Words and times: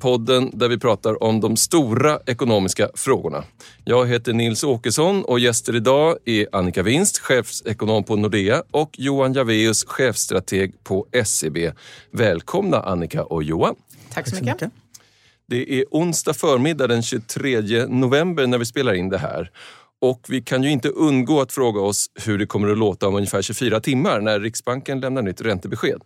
Podden 0.00 0.50
där 0.52 0.68
vi 0.68 0.78
pratar 0.78 1.22
om 1.22 1.40
de 1.40 1.56
stora 1.56 2.20
ekonomiska 2.26 2.88
frågorna. 2.94 3.44
Jag 3.84 4.06
heter 4.06 4.32
Nils 4.32 4.64
Åkesson 4.64 5.24
och 5.24 5.40
gäster 5.40 5.76
idag 5.76 6.16
är 6.24 6.46
Annika 6.52 6.82
Winst, 6.82 7.18
chefsekonom 7.18 8.04
på 8.04 8.16
Nordea 8.16 8.62
och 8.70 8.90
Johan 8.98 9.32
Javeus, 9.32 9.84
chefstrateg 9.84 10.84
på 10.84 11.06
SEB. 11.24 11.56
Välkomna 12.10 12.80
Annika 12.80 13.24
och 13.24 13.42
Johan. 13.42 13.74
Tack 14.12 14.28
så 14.28 14.44
mycket. 14.44 14.70
Det 15.48 15.80
är 15.80 15.84
onsdag 15.90 16.34
förmiddag 16.34 16.86
den 16.86 17.02
23 17.02 17.86
november 17.86 18.46
när 18.46 18.58
vi 18.58 18.64
spelar 18.64 18.94
in 18.94 19.08
det 19.08 19.18
här. 19.18 19.50
Och 20.00 20.26
vi 20.28 20.42
kan 20.42 20.62
ju 20.62 20.70
inte 20.70 20.88
undgå 20.88 21.40
att 21.40 21.52
fråga 21.52 21.80
oss 21.80 22.10
hur 22.24 22.38
det 22.38 22.46
kommer 22.46 22.68
att 22.68 22.78
låta 22.78 23.08
om 23.08 23.14
ungefär 23.14 23.42
24 23.42 23.80
timmar 23.80 24.20
när 24.20 24.40
Riksbanken 24.40 25.00
lämnar 25.00 25.22
nytt 25.22 25.40
räntebesked. 25.40 26.02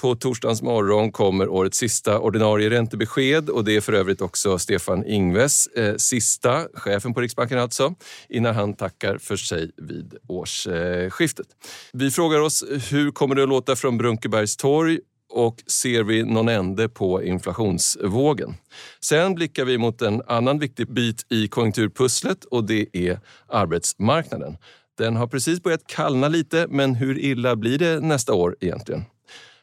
På 0.00 0.14
torsdagens 0.14 0.62
morgon 0.62 1.12
kommer 1.12 1.48
årets 1.48 1.78
sista 1.78 2.18
ordinarie 2.18 2.70
räntebesked 2.70 3.50
och 3.50 3.64
det 3.64 3.76
är 3.76 3.80
för 3.80 3.92
övrigt 3.92 4.20
också 4.20 4.58
Stefan 4.58 5.06
Ingves 5.06 5.66
eh, 5.66 5.96
sista, 5.96 6.66
chefen 6.74 7.14
på 7.14 7.20
Riksbanken 7.20 7.58
alltså, 7.58 7.94
innan 8.28 8.54
han 8.54 8.74
tackar 8.74 9.18
för 9.18 9.36
sig 9.36 9.70
vid 9.76 10.14
årsskiftet. 10.28 11.46
Vi 11.92 12.10
frågar 12.10 12.40
oss 12.40 12.64
hur 12.90 13.10
kommer 13.10 13.34
det 13.34 13.42
att 13.42 13.48
låta 13.48 13.76
från 13.76 13.98
Brunkebergs 13.98 14.56
torg 14.56 14.98
och 15.32 15.62
ser 15.66 16.02
vi 16.02 16.22
någon 16.22 16.48
ände 16.48 16.88
på 16.88 17.22
inflationsvågen. 17.22 18.54
Sen 19.00 19.34
blickar 19.34 19.64
vi 19.64 19.78
mot 19.78 20.02
en 20.02 20.22
annan 20.26 20.58
viktig 20.58 20.92
bit 20.92 21.26
i 21.28 21.48
konjunkturpusslet 21.48 22.44
och 22.44 22.64
det 22.64 22.86
är 22.92 23.20
arbetsmarknaden. 23.48 24.56
Den 24.98 25.16
har 25.16 25.26
precis 25.26 25.62
börjat 25.62 25.86
kallna 25.86 26.28
lite, 26.28 26.66
men 26.70 26.94
hur 26.94 27.18
illa 27.18 27.56
blir 27.56 27.78
det 27.78 28.00
nästa 28.00 28.34
år 28.34 28.56
egentligen? 28.60 29.04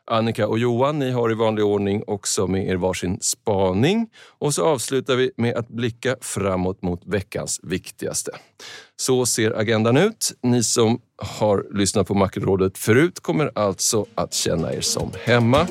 Annika 0.09 0.47
och 0.47 0.59
Johan, 0.59 0.99
ni 0.99 1.11
har 1.11 1.31
i 1.31 1.33
vanlig 1.33 1.65
ordning 1.65 2.03
också 2.07 2.47
med 2.47 2.67
er 2.67 2.75
varsin 2.75 3.19
spaning. 3.21 4.09
Och 4.39 4.53
så 4.53 4.65
avslutar 4.65 5.15
vi 5.15 5.31
med 5.37 5.55
att 5.55 5.67
blicka 5.67 6.15
framåt 6.21 6.81
mot 6.81 7.01
veckans 7.05 7.59
viktigaste. 7.63 8.31
Så 8.95 9.25
ser 9.25 9.59
agendan 9.59 9.97
ut. 9.97 10.33
Ni 10.43 10.63
som 10.63 11.01
har 11.17 11.65
lyssnat 11.71 12.07
på 12.07 12.13
Makrorådet 12.13 12.77
förut 12.77 13.19
kommer 13.19 13.51
alltså 13.55 14.05
att 14.15 14.33
känna 14.33 14.73
er 14.73 14.81
som 14.81 15.11
hemma. 15.25 15.67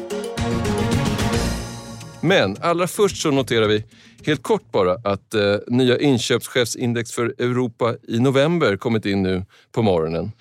Men 2.21 2.56
allra 2.61 2.87
först 2.87 3.23
så 3.23 3.31
noterar 3.31 3.69
vi 3.69 3.84
helt 4.27 4.43
kort 4.43 4.73
bara 4.73 4.93
att 4.93 5.34
eh, 5.34 5.56
nya 5.67 5.98
inköpschefsindex 5.98 7.12
för 7.12 7.34
Europa 7.39 7.95
i 8.09 8.19
november 8.19 8.77
kommit 8.77 9.06
in 9.06 9.23
nu 9.23 9.45
på 9.73 9.83
morgonen. 9.83 10.33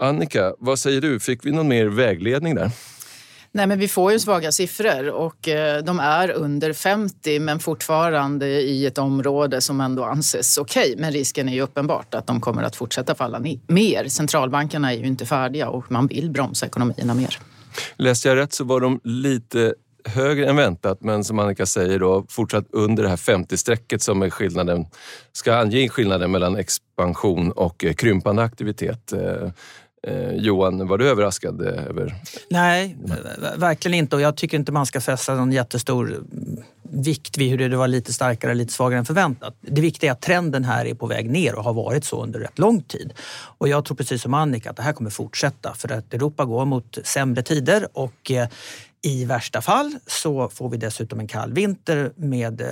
Annika, 0.00 0.54
vad 0.58 0.78
säger 0.78 1.00
du? 1.00 1.20
Fick 1.20 1.46
vi 1.46 1.52
någon 1.52 1.68
mer 1.68 1.86
vägledning 1.86 2.54
där? 2.54 2.70
Nej, 3.52 3.66
men 3.66 3.78
vi 3.78 3.88
får 3.88 4.12
ju 4.12 4.18
svaga 4.18 4.52
siffror 4.52 5.08
och 5.10 5.48
eh, 5.48 5.82
de 5.82 6.00
är 6.00 6.30
under 6.30 6.72
50 6.72 7.38
men 7.40 7.58
fortfarande 7.58 8.46
i 8.46 8.86
ett 8.86 8.98
område 8.98 9.60
som 9.60 9.80
ändå 9.80 10.04
anses 10.04 10.58
okej. 10.58 10.82
Okay. 10.82 11.02
Men 11.02 11.12
risken 11.12 11.48
är 11.48 11.52
ju 11.52 11.60
uppenbart 11.60 12.14
att 12.14 12.26
de 12.26 12.40
kommer 12.40 12.62
att 12.62 12.76
fortsätta 12.76 13.14
falla 13.14 13.42
mer. 13.66 14.08
Centralbankerna 14.08 14.92
är 14.92 14.98
ju 14.98 15.06
inte 15.06 15.26
färdiga 15.26 15.68
och 15.68 15.92
man 15.92 16.06
vill 16.06 16.30
bromsa 16.30 16.66
ekonomierna 16.66 17.14
mer. 17.14 17.38
Läste 17.96 18.28
jag 18.28 18.36
rätt 18.36 18.52
så 18.52 18.64
var 18.64 18.80
de 18.80 19.00
lite 19.04 19.74
högre 20.04 20.46
än 20.46 20.56
väntat 20.56 21.00
men 21.00 21.24
som 21.24 21.38
Annika 21.38 21.66
säger 21.66 21.98
då 21.98 22.26
fortsatt 22.28 22.66
under 22.70 23.02
det 23.02 23.08
här 23.08 23.16
50-strecket 23.16 23.98
som 23.98 24.22
är 24.22 24.30
skillnaden, 24.30 24.86
ska 25.32 25.56
ange 25.56 25.88
skillnaden 25.88 26.30
mellan 26.30 26.56
expansion 26.56 27.52
och 27.52 27.84
eh, 27.84 27.92
krympande 27.92 28.42
aktivitet. 28.42 29.12
Eh, 29.12 29.50
Eh, 30.06 30.30
Eh, 30.30 30.32
Johan, 30.32 30.86
var 30.88 30.98
du 30.98 31.08
överraskad 31.08 31.60
över? 31.60 32.14
Nej, 32.50 32.96
verkligen 33.56 33.98
inte. 33.98 34.16
Och 34.16 34.22
jag 34.22 34.36
tycker 34.36 34.56
inte 34.56 34.72
man 34.72 34.86
ska 34.86 35.00
fästa 35.00 35.34
någon 35.34 35.52
jättestor 35.52 36.24
vikt 36.82 37.38
vid 37.38 37.50
hur 37.50 37.68
det 37.68 37.76
var 37.76 37.88
lite 37.88 38.12
starkare 38.12 38.54
lite 38.54 38.72
svagare 38.72 38.98
än 38.98 39.04
förväntat. 39.04 39.54
Det 39.60 39.80
viktiga 39.80 40.10
är 40.10 40.12
att 40.12 40.20
trenden 40.20 40.64
här 40.64 40.86
är 40.86 40.94
på 40.94 41.06
väg 41.06 41.30
ner 41.30 41.54
och 41.54 41.64
har 41.64 41.72
varit 41.72 42.04
så 42.04 42.22
under 42.22 42.40
rätt 42.40 42.58
lång 42.58 42.82
tid. 42.82 43.12
Och 43.58 43.68
jag 43.68 43.84
tror 43.84 43.96
precis 43.96 44.22
som 44.22 44.34
Annika 44.34 44.70
att 44.70 44.76
det 44.76 44.82
här 44.82 44.92
kommer 44.92 45.10
fortsätta 45.10 45.74
för 45.74 45.92
att 45.92 46.14
Europa 46.14 46.44
går 46.44 46.64
mot 46.64 46.98
sämre 47.04 47.42
tider 47.42 47.88
och 47.92 48.30
eh, 48.30 48.48
i 49.02 49.24
värsta 49.24 49.60
fall 49.60 49.96
så 50.06 50.48
får 50.48 50.68
vi 50.68 50.76
dessutom 50.76 51.20
en 51.20 51.28
kall 51.28 51.52
vinter 51.52 52.12
med 52.16 52.60
eh, 52.60 52.66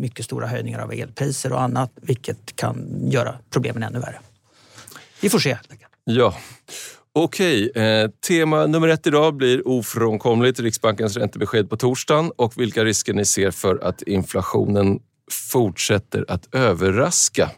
mycket 0.00 0.24
stora 0.24 0.46
höjningar 0.46 0.78
av 0.78 0.92
elpriser 0.92 1.52
och 1.52 1.62
annat 1.62 1.90
vilket 1.94 2.56
kan 2.56 3.00
göra 3.10 3.34
problemen 3.50 3.82
ännu 3.82 3.98
värre. 3.98 4.20
Vi 5.20 5.30
får 5.30 5.38
se. 5.38 5.58
Ja. 6.04 6.34
Okej, 7.12 7.70
eh, 7.74 8.10
tema 8.28 8.66
nummer 8.66 8.88
ett 8.88 9.06
idag 9.06 9.34
blir 9.34 9.68
ofrånkomligt 9.68 10.60
Riksbankens 10.60 11.16
räntebesked 11.16 11.70
på 11.70 11.76
torsdagen 11.76 12.32
och 12.36 12.52
vilka 12.56 12.84
risker 12.84 13.14
ni 13.14 13.24
ser 13.24 13.50
för 13.50 13.78
att 13.84 14.02
inflationen 14.02 15.00
fortsätter 15.30 16.24
att 16.28 16.54
överraska. 16.54 17.50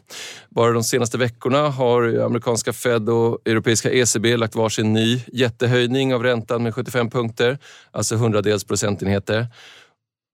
Bara 0.49 0.71
de 0.71 0.83
senaste 0.83 1.17
veckorna 1.17 1.69
har 1.69 2.19
amerikanska 2.19 2.73
Fed 2.73 3.09
och 3.09 3.39
europeiska 3.45 3.91
ECB 3.91 4.37
lagt 4.37 4.55
varsin 4.55 4.93
ny 4.93 5.21
jättehöjning 5.27 6.13
av 6.13 6.23
räntan 6.23 6.63
med 6.63 6.75
75 6.75 7.09
punkter, 7.09 7.57
alltså 7.91 8.15
hundradels 8.15 8.63
procentenheter. 8.63 9.47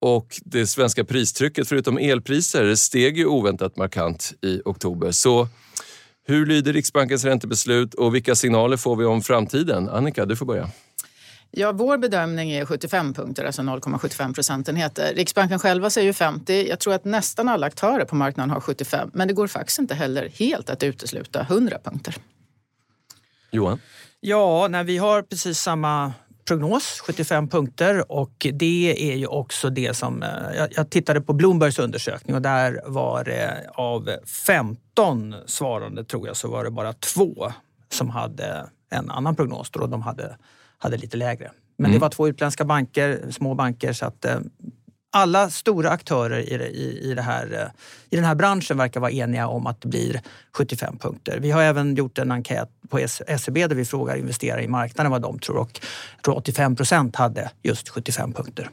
Och 0.00 0.26
det 0.44 0.66
svenska 0.66 1.04
pristrycket, 1.04 1.68
förutom 1.68 1.98
elpriser, 1.98 2.74
steg 2.74 3.18
ju 3.18 3.26
oväntat 3.26 3.76
markant 3.76 4.32
i 4.42 4.62
oktober. 4.64 5.10
Så 5.10 5.48
hur 6.30 6.46
lyder 6.46 6.72
Riksbankens 6.72 7.24
räntebeslut 7.24 7.94
och 7.94 8.14
vilka 8.14 8.34
signaler 8.34 8.76
får 8.76 8.96
vi 8.96 9.04
om 9.04 9.22
framtiden? 9.22 9.88
Annika, 9.88 10.26
du 10.26 10.36
får 10.36 10.46
börja. 10.46 10.70
Ja, 11.50 11.72
vår 11.72 11.98
bedömning 11.98 12.50
är 12.50 12.64
75 12.64 13.14
punkter, 13.14 13.44
alltså 13.44 13.62
0,75 13.62 14.34
procentenheter. 14.34 15.14
Riksbanken 15.14 15.58
själva 15.58 15.90
säger 15.90 16.12
50. 16.12 16.68
Jag 16.68 16.78
tror 16.78 16.94
att 16.94 17.04
nästan 17.04 17.48
alla 17.48 17.66
aktörer 17.66 18.04
på 18.04 18.14
marknaden 18.14 18.50
har 18.50 18.60
75. 18.60 19.10
Men 19.14 19.28
det 19.28 19.34
går 19.34 19.46
faktiskt 19.46 19.78
inte 19.78 19.94
heller 19.94 20.28
helt 20.28 20.70
att 20.70 20.82
utesluta 20.82 21.40
100 21.40 21.78
punkter. 21.84 22.14
Johan? 23.50 23.80
Ja, 24.20 24.68
när 24.68 24.84
vi 24.84 24.98
har 24.98 25.22
precis 25.22 25.58
samma 25.58 26.12
prognos, 26.50 27.00
75 27.06 27.48
punkter 27.48 28.12
och 28.12 28.46
det 28.52 29.12
är 29.12 29.16
ju 29.16 29.26
också 29.26 29.70
det 29.70 29.94
som... 29.96 30.22
Eh, 30.22 30.66
jag, 30.76 30.90
tittade 30.90 31.20
på 31.20 31.32
Bloombergs 31.32 31.78
undersökning 31.78 32.36
och 32.36 32.42
där 32.42 32.80
var 32.86 33.24
det 33.24 33.70
av 33.74 34.10
15 34.46 35.34
svarande 35.46 36.04
tror 36.04 36.26
jag 36.26 36.36
så 36.36 36.48
var 36.48 36.64
det 36.64 36.70
bara 36.70 36.92
två 36.92 37.52
som 37.88 38.10
hade 38.10 38.66
en 38.90 39.10
annan 39.10 39.36
prognos 39.36 39.70
och 39.70 39.88
de 39.88 40.02
hade, 40.02 40.36
hade 40.78 40.96
lite 40.96 41.16
lägre. 41.16 41.50
Men 41.76 41.86
mm. 41.86 41.98
det 41.98 42.00
var 42.00 42.08
två 42.10 42.28
utländska 42.28 42.64
banker, 42.64 43.30
små 43.30 43.54
banker 43.54 43.92
så 43.92 44.06
att 44.06 44.24
eh, 44.24 44.38
alla 45.10 45.50
stora 45.50 45.90
aktörer 45.90 46.38
i, 46.38 46.54
i, 46.54 47.10
i, 47.10 47.14
det 47.14 47.22
här, 47.22 47.52
eh, 47.52 47.80
i 48.10 48.16
den 48.16 48.24
här 48.24 48.34
branschen 48.34 48.76
verkar 48.76 49.00
vara 49.00 49.10
eniga 49.10 49.48
om 49.48 49.66
att 49.66 49.80
det 49.80 49.88
blir 49.88 50.20
75 50.52 50.98
punkter. 50.98 51.38
Vi 51.40 51.50
har 51.50 51.62
även 51.62 51.94
gjort 51.94 52.18
en 52.18 52.32
enkät 52.32 52.68
på 52.88 53.06
SEB 53.38 53.54
där 53.54 53.74
vi 53.74 53.84
frågar 53.84 54.16
investerare 54.16 54.64
i 54.64 54.68
marknaden 54.68 55.12
vad 55.12 55.22
de 55.22 55.38
tror 55.38 55.56
och 55.56 55.80
jag 56.16 56.24
tror 56.24 56.36
85 56.36 56.76
procent 56.76 57.16
hade 57.16 57.50
just 57.62 57.88
75 57.88 58.32
punkter. 58.32 58.70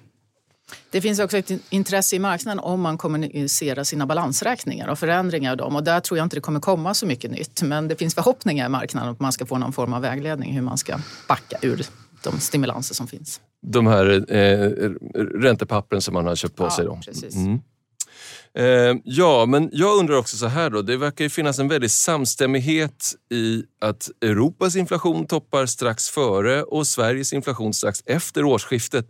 Det 0.90 1.02
finns 1.02 1.20
också 1.20 1.38
ett 1.38 1.52
intresse 1.70 2.16
i 2.16 2.20
marknaden 2.20 2.60
om 2.60 2.82
man 2.82 2.98
kommunicerar 2.98 3.84
sina 3.84 4.06
balansräkningar 4.06 4.88
och 4.88 5.00
förändringar 5.00 5.52
av 5.52 5.58
dem. 5.58 5.76
Och 5.76 5.84
där 5.84 6.00
tror 6.00 6.18
jag 6.18 6.26
inte 6.26 6.36
det 6.36 6.42
kommer 6.42 6.60
komma 6.60 6.94
så 6.94 7.06
mycket 7.06 7.32
nytt. 7.32 7.62
Men 7.62 7.88
det 7.88 7.96
finns 7.96 8.16
förhoppningar 8.16 8.66
i 8.66 8.70
marknaden 8.70 9.10
att 9.10 9.20
man 9.20 9.32
ska 9.32 9.46
få 9.46 9.58
någon 9.58 9.74
form 9.74 9.94
av 9.94 10.02
vägledning 10.02 10.54
hur 10.54 10.62
man 10.62 10.78
ska 10.78 11.00
backa 11.28 11.58
ur 11.62 11.86
de 12.24 12.40
stimulanser 12.40 12.96
som 12.96 13.08
finns 13.08 13.42
de 13.72 13.88
här 13.88 14.34
eh, 14.34 14.92
räntepappren 15.40 16.02
som 16.02 16.14
man 16.14 16.26
har 16.26 16.36
köpt 16.36 16.56
på 16.56 16.64
ja, 16.64 16.72
sig. 16.72 16.86
Då. 16.86 17.00
Mm. 17.36 17.60
Eh, 18.58 18.96
ja, 19.04 19.46
men 19.46 19.70
jag 19.74 20.00
undrar 20.00 20.18
också 20.18 20.38
så 20.38 20.48
här 20.48 20.70
då. 20.70 20.82
Det 20.82 20.98
verkar 20.98 21.24
ju 21.24 21.30
finnas 21.30 21.60
en 21.60 21.68
väldig 21.68 21.92
samstämmighet 21.92 23.14
i 23.32 23.64
att 23.82 24.10
Europas 24.22 24.76
inflation 24.76 25.28
toppar 25.28 25.66
strax 25.66 26.10
före 26.10 26.64
och 26.64 26.88
Sveriges 26.88 27.34
inflation 27.34 27.74
strax 27.74 28.04
efter 28.06 28.44
årsskiftet, 28.44 29.06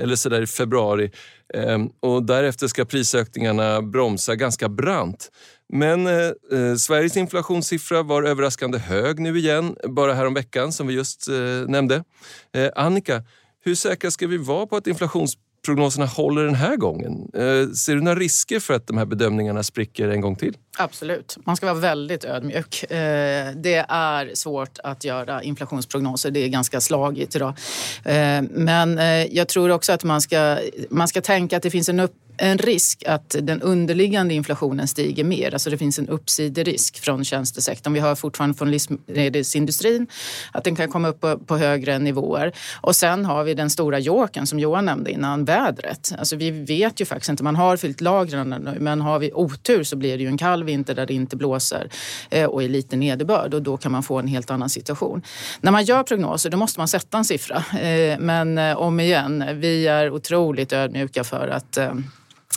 eller 0.00 0.16
så 0.16 0.28
där 0.28 0.42
i 0.42 0.46
februari. 0.46 1.10
Eh, 1.54 1.78
och 2.00 2.22
därefter 2.22 2.66
ska 2.66 2.84
prisökningarna 2.84 3.82
bromsa 3.82 4.34
ganska 4.34 4.68
brant. 4.68 5.30
Men 5.72 6.06
eh, 6.06 6.14
eh, 6.52 6.74
Sveriges 6.78 7.16
inflationssiffra 7.16 8.02
var 8.02 8.22
överraskande 8.22 8.78
hög 8.78 9.20
nu 9.20 9.38
igen, 9.38 9.76
bara 9.88 10.14
häromveckan 10.14 10.72
som 10.72 10.86
vi 10.86 10.94
just 10.94 11.28
eh, 11.28 11.34
nämnde. 11.68 12.04
Eh, 12.54 12.68
Annika, 12.76 13.22
hur 13.66 13.74
säkra 13.74 14.10
ska 14.10 14.26
vi 14.26 14.36
vara 14.36 14.66
på 14.66 14.76
att 14.76 14.86
inflationsprognoserna 14.86 16.06
håller 16.06 16.44
den 16.44 16.54
här 16.54 16.76
gången? 16.76 17.30
Eh, 17.34 17.70
ser 17.70 17.94
du 17.94 18.00
några 18.00 18.18
risker 18.18 18.60
för 18.60 18.74
att 18.74 18.86
de 18.86 18.98
här 18.98 19.06
bedömningarna 19.06 19.62
spricker 19.62 20.08
en 20.08 20.20
gång 20.20 20.36
till? 20.36 20.56
Absolut. 20.78 21.36
Man 21.44 21.56
ska 21.56 21.66
vara 21.66 21.78
väldigt 21.78 22.24
ödmjuk. 22.24 22.90
Eh, 22.90 23.50
det 23.54 23.84
är 23.88 24.34
svårt 24.34 24.78
att 24.84 25.04
göra 25.04 25.42
inflationsprognoser. 25.42 26.30
Det 26.30 26.40
är 26.40 26.48
ganska 26.48 26.80
slagigt 26.80 27.36
idag. 27.36 27.54
Eh, 28.04 28.42
men 28.50 28.98
eh, 28.98 29.36
jag 29.36 29.48
tror 29.48 29.70
också 29.70 29.92
att 29.92 30.04
man 30.04 30.20
ska, 30.20 30.58
man 30.90 31.08
ska 31.08 31.20
tänka 31.20 31.56
att 31.56 31.62
det 31.62 31.70
finns 31.70 31.88
en 31.88 32.00
upp 32.00 32.14
en 32.38 32.58
risk 32.58 33.04
att 33.06 33.36
den 33.42 33.62
underliggande 33.62 34.34
inflationen 34.34 34.88
stiger 34.88 35.24
mer. 35.24 35.52
Alltså 35.52 35.70
det 35.70 35.78
finns 35.78 35.98
en 35.98 36.08
uppsiderisk 36.08 36.98
från 36.98 37.24
tjänstesektorn. 37.24 37.92
Vi 37.92 38.00
hör 38.00 38.14
fortfarande 38.14 38.56
från 38.56 38.70
livsmedelsindustrin 38.70 40.06
att 40.52 40.64
den 40.64 40.76
kan 40.76 40.88
komma 40.88 41.08
upp 41.08 41.20
på, 41.20 41.38
på, 41.38 41.56
högre 41.56 41.98
nivåer. 41.98 42.52
Och 42.80 42.96
sen 42.96 43.24
har 43.24 43.44
vi 43.44 43.54
den 43.54 43.70
stora 43.70 43.98
joken 43.98 44.46
som 44.46 44.58
Johan 44.58 44.84
nämnde 44.84 45.10
innan, 45.10 45.44
vädret. 45.44 46.12
Alltså 46.18 46.36
vi 46.36 46.50
vet 46.50 47.00
ju 47.00 47.04
faktiskt 47.04 47.28
inte, 47.28 47.44
man 47.44 47.56
har 47.56 47.76
fyllt 47.76 48.00
lagren 48.00 48.50
nu, 48.50 48.76
men 48.80 49.00
har 49.00 49.18
vi 49.18 49.32
otur 49.32 49.84
så 49.84 49.96
blir 49.96 50.16
det 50.16 50.22
ju 50.22 50.28
en 50.28 50.38
kall 50.38 50.64
vinter 50.66 50.94
där 50.94 51.06
det 51.06 51.14
inte 51.14 51.36
blåser 51.36 51.88
eh, 52.30 52.44
och 52.44 52.62
är 52.62 52.68
lite 52.68 52.96
nederbörd 52.96 53.54
och 53.54 53.62
då 53.62 53.76
kan 53.76 53.92
man 53.92 54.02
få 54.02 54.18
en 54.18 54.26
helt 54.26 54.50
annan 54.50 54.68
situation. 54.68 55.22
När 55.60 55.72
man 55.72 55.84
gör 55.84 56.02
prognoser 56.02 56.50
då 56.50 56.56
måste 56.56 56.80
man 56.80 56.88
sätta 56.88 57.18
en 57.18 57.24
siffra. 57.24 57.56
Eh, 57.80 58.18
men 58.18 58.58
eh, 58.58 58.76
om 58.76 59.00
igen, 59.00 59.44
vi 59.54 59.86
är 59.86 60.10
otroligt 60.10 60.72
ödmjuka 60.72 61.24
för 61.24 61.48
att 61.48 61.78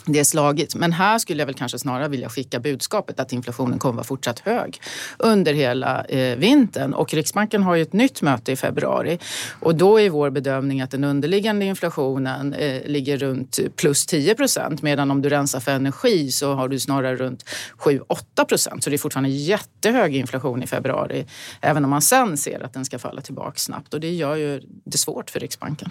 det 0.06 0.18
är 0.18 0.24
slagit. 0.24 0.74
Men 0.74 0.92
här 0.92 1.18
skulle 1.18 1.40
jag 1.40 1.46
väl 1.46 1.54
kanske 1.54 1.78
snarare 1.78 2.08
vilja 2.08 2.28
skicka 2.28 2.60
budskapet 2.60 3.20
att 3.20 3.32
inflationen 3.32 3.78
kommer 3.78 3.94
vara 3.94 4.04
fortsatt 4.04 4.38
hög 4.38 4.80
under 5.18 5.54
hela 5.54 6.04
eh, 6.04 6.38
vintern. 6.38 6.94
Och 6.94 7.14
Riksbanken 7.14 7.62
har 7.62 7.74
ju 7.74 7.82
ett 7.82 7.92
nytt 7.92 8.22
möte 8.22 8.52
i 8.52 8.56
februari 8.56 9.18
och 9.60 9.74
då 9.74 10.00
är 10.00 10.10
vår 10.10 10.30
bedömning 10.30 10.80
att 10.80 10.90
den 10.90 11.04
underliggande 11.04 11.64
inflationen 11.64 12.54
eh, 12.54 12.82
ligger 12.86 13.16
runt 13.18 13.58
plus 13.76 14.06
10 14.06 14.34
procent 14.34 14.82
medan 14.82 15.10
om 15.10 15.22
du 15.22 15.28
rensar 15.28 15.60
för 15.60 15.72
energi 15.72 16.30
så 16.30 16.54
har 16.54 16.68
du 16.68 16.78
snarare 16.78 17.16
runt 17.16 17.44
7-8 17.78 18.44
procent. 18.48 18.84
Så 18.84 18.90
det 18.90 18.96
är 18.96 18.98
fortfarande 18.98 19.30
jättehög 19.30 20.16
inflation 20.16 20.62
i 20.62 20.66
februari 20.66 21.26
även 21.60 21.84
om 21.84 21.90
man 21.90 22.02
sen 22.02 22.36
ser 22.36 22.64
att 22.64 22.72
den 22.72 22.84
ska 22.84 22.98
falla 22.98 23.20
tillbaka 23.20 23.58
snabbt 23.58 23.94
och 23.94 24.00
det 24.00 24.10
gör 24.10 24.36
ju 24.36 24.60
det 24.84 24.98
svårt 24.98 25.30
för 25.30 25.40
Riksbanken. 25.40 25.90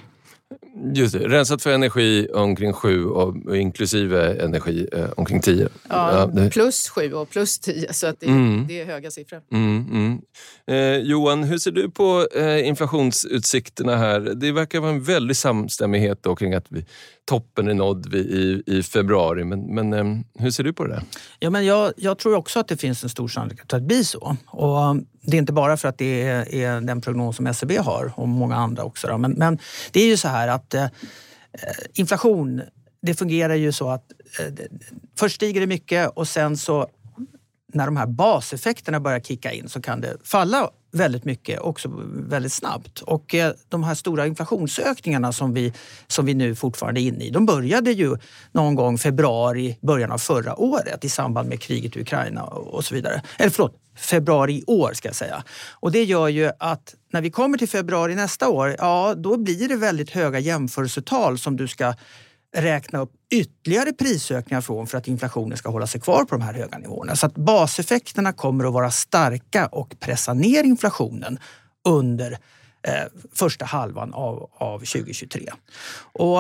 Just 0.94 1.14
det, 1.14 1.28
rensat 1.28 1.62
för 1.62 1.74
energi 1.74 2.28
omkring 2.34 2.74
7 2.74 3.06
och 3.06 3.58
inklusive 3.58 4.44
energi 4.44 4.88
eh, 4.94 5.06
omkring 5.18 5.42
10. 5.42 5.70
Ja, 5.90 6.30
ja 6.36 6.50
plus 6.50 6.90
7 6.90 7.14
och 7.14 7.30
plus 7.30 7.60
10 7.60 7.94
så 7.94 8.08
att 8.08 8.20
det, 8.20 8.28
mm. 8.28 8.66
det 8.68 8.82
är 8.82 8.86
höga 8.86 9.12
siffror. 9.12 9.42
Mm, 9.52 9.86
mm. 9.92 10.22
Eh, 10.68 11.08
Johan, 11.08 11.44
hur 11.44 11.58
ser 11.58 11.72
du 11.72 11.90
på 11.90 12.28
eh, 12.36 12.68
inflationsutsikterna 12.68 13.96
här? 13.96 14.20
Det 14.20 14.52
verkar 14.52 14.80
vara 14.80 14.92
en 14.92 15.04
väldig 15.04 15.38
samstämmighet 15.38 16.24
då 16.24 16.36
kring 16.36 16.54
att 16.54 16.66
vi, 16.70 16.86
toppen 17.30 17.68
är 17.68 17.74
nådd 17.74 18.16
i, 18.16 18.64
i 18.66 18.84
februari. 18.84 19.44
Men, 19.44 19.76
men 19.76 19.94
eh, 19.94 20.42
hur 20.44 20.52
ser 20.52 20.64
du 20.64 20.74
på 20.74 20.88
det? 20.88 21.04
Ja, 21.40 21.50
men 21.50 21.66
jag, 21.66 21.94
jag, 21.98 22.18
tror 22.18 22.36
också 22.36 22.60
att 22.60 22.68
det 22.68 22.78
finns 22.78 23.04
en 23.04 23.10
stor 23.10 23.28
sannolikhet 23.28 23.74
att 23.74 23.80
det 23.80 23.86
blir 23.86 24.04
så. 24.04 24.38
Och 24.48 24.96
det 25.22 25.38
är 25.38 25.40
inte 25.40 25.54
bara 25.54 25.78
för 25.78 25.88
att 25.88 25.98
det 25.98 26.24
är, 26.24 26.56
är 26.56 26.82
den 26.82 27.02
prognos 27.02 27.36
som 27.36 27.48
SCB 27.48 27.78
har 27.78 28.12
och 28.16 28.28
många 28.28 28.56
andra 28.56 28.84
också. 28.84 29.08
Då. 29.08 29.18
Men, 29.18 29.32
men 29.32 29.60
det 29.92 30.02
är 30.02 30.08
ju 30.08 30.18
så 30.18 30.28
här 30.28 30.48
att 30.48 30.74
eh, 30.74 30.84
eh 30.84 30.90
inflation, 31.94 32.62
det 33.02 33.14
fungerar 33.14 33.56
ju 33.56 33.72
så 33.72 33.90
att 33.90 34.06
eh, 34.40 34.54
först 35.20 35.36
stiger 35.36 35.62
det 35.62 35.68
mycket 35.68 36.10
och 36.10 36.28
sen 36.28 36.58
så 36.58 36.88
när 37.74 37.86
de 37.86 37.98
här 37.98 38.08
baseffekterna 38.08 39.00
börjar 39.00 39.20
kicka 39.20 39.52
in 39.52 39.70
så 39.70 39.82
kan 39.82 40.02
det 40.02 40.18
falla 40.24 40.70
väldigt 40.92 41.26
mycket 41.26 41.60
också 41.60 41.90
väldigt 42.12 42.54
snabbt. 42.54 43.02
Och 43.02 43.36
eh, 43.36 43.54
de 43.70 43.84
här 43.84 43.96
stora 43.96 44.28
inflationsökningarna 44.28 45.32
som 45.32 45.54
vi, 45.54 45.74
som 46.08 46.26
vi 46.26 46.34
nu 46.34 46.56
fortfarande 46.56 47.02
är 47.02 47.04
inne 47.04 47.26
i, 47.26 47.30
de 47.30 47.46
började 47.46 47.92
ju 47.92 48.18
någon 48.52 48.76
gång 48.76 48.98
februari, 48.98 49.78
början 49.82 50.12
av 50.12 50.18
förra 50.18 50.60
året 50.60 51.06
i 51.06 51.10
samband 51.10 51.50
med 51.50 51.62
kriget 51.62 51.98
i 51.98 52.02
Ukraina 52.02 52.44
och 52.44 52.86
så 52.86 52.96
vidare. 52.96 53.22
Eller 53.38 53.50
förlåt, 53.50 53.76
februari 53.98 54.54
i 54.54 54.64
år 54.68 54.94
ska 54.94 55.08
jag 55.08 55.16
säga. 55.16 55.44
Och 55.72 55.92
det 55.92 56.04
gör 56.04 56.28
ju 56.28 56.52
att 56.60 56.96
när 57.14 57.22
vi 57.22 57.32
kommer 57.32 57.58
till 57.58 57.70
februari 57.70 58.16
nästa 58.16 58.50
år, 58.50 58.76
ja 58.78 59.14
då 59.18 59.38
blir 59.38 59.68
det 59.68 59.76
väldigt 59.76 60.10
höga 60.10 60.40
jämförelsetal 60.40 61.38
som 61.38 61.58
du 61.58 61.68
ska 61.68 61.94
räkna 62.56 63.00
upp 63.00 63.12
ytterligare 63.32 63.94
prisökningar 63.94 64.62
från 64.62 64.88
för 64.88 64.98
att 64.98 65.08
inflationen 65.08 65.58
ska 65.58 65.70
hålla 65.70 65.88
sig 65.88 66.02
kvar 66.02 66.26
på 66.26 66.36
de 66.36 66.42
här 66.42 66.54
höga 66.54 66.78
nivåerna. 66.78 67.16
Så 67.16 67.26
att 67.26 67.36
baseffekterna 67.36 68.34
kommer 68.34 68.66
att 68.66 68.74
vara 68.74 68.92
starka 68.92 69.68
och 69.68 70.00
pressa 70.00 70.34
ner 70.34 70.64
inflationen 70.64 71.40
under 71.88 72.32
eh, 72.88 72.94
första 73.34 73.66
halvan 73.66 74.14
av, 74.14 74.50
av 74.54 74.80
2023. 74.80 75.50
Och 76.14 76.40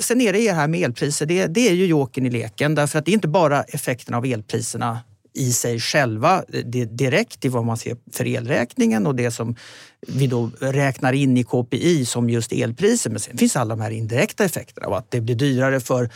sen 0.00 0.20
är 0.20 0.32
det 0.32 0.38
det 0.38 0.52
här 0.52 0.68
med 0.68 0.80
elpriser, 0.80 1.26
det, 1.26 1.46
det 1.46 1.68
är 1.68 1.74
ju 1.74 1.86
joken 1.86 2.26
i 2.26 2.30
leken 2.30 2.74
därför 2.74 2.98
att 2.98 3.04
det 3.04 3.10
är 3.10 3.14
inte 3.14 3.28
bara 3.28 3.62
effekterna 3.62 4.16
av 4.16 4.24
elpriserna 4.24 5.00
i 5.38 5.52
sig 5.52 5.80
själva 5.80 6.44
eh, 6.52 6.64
direkt 6.86 7.44
i 7.44 7.48
vad 7.48 7.64
man 7.64 7.76
ser 7.76 7.96
för 8.12 8.26
elräkningen 8.26 9.06
och 9.06 9.14
det 9.14 9.30
som 9.30 9.56
vi 10.06 10.26
då 10.26 10.50
räknar 10.60 11.12
in 11.12 11.36
i 11.36 11.44
KPI 11.44 12.04
som 12.04 12.30
just 12.30 12.52
elpriser. 12.52 13.10
Men 13.10 13.20
sen 13.20 13.38
finns 13.38 13.56
alla 13.56 13.76
de 13.76 13.82
här 13.82 13.90
indirekta 13.90 14.44
effekterna 14.44 14.86
av 14.86 14.92
att 14.92 15.10
det 15.10 15.20
blir 15.20 15.34
dyrare 15.34 15.80
för 15.80 16.10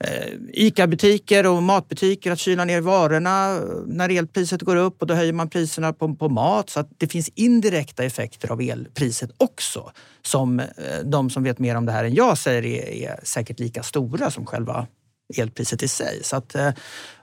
eh, 0.00 0.32
ICA-butiker 0.52 1.46
och 1.46 1.62
matbutiker 1.62 2.32
att 2.32 2.38
kyla 2.38 2.64
ner 2.64 2.80
varorna 2.80 3.56
eh, 3.56 3.62
när 3.86 4.08
elpriset 4.08 4.62
går 4.62 4.76
upp 4.76 5.02
och 5.02 5.06
då 5.06 5.14
höjer 5.14 5.32
man 5.32 5.50
priserna 5.50 5.92
på, 5.92 6.14
på 6.14 6.28
mat. 6.28 6.70
Så 6.70 6.80
att 6.80 6.90
det 6.98 7.06
finns 7.06 7.30
indirekta 7.34 8.04
effekter 8.04 8.52
av 8.52 8.60
elpriset 8.60 9.30
också 9.36 9.90
som 10.22 10.62
de 11.04 11.30
som 11.30 11.42
vet 11.42 11.58
mer 11.58 11.74
om 11.74 11.86
det 11.86 11.92
här 11.92 12.04
än 12.04 12.14
jag 12.14 12.38
säger 12.38 12.64
är, 12.64 13.10
är 13.10 13.20
säkert 13.22 13.60
lika 13.60 13.82
stora 13.82 14.30
som 14.30 14.46
själva 14.46 14.86
elpriset 15.36 15.82
i 15.82 15.88
sig. 15.88 16.20
Så 16.22 16.36
att, 16.36 16.54
eh, 16.54 16.70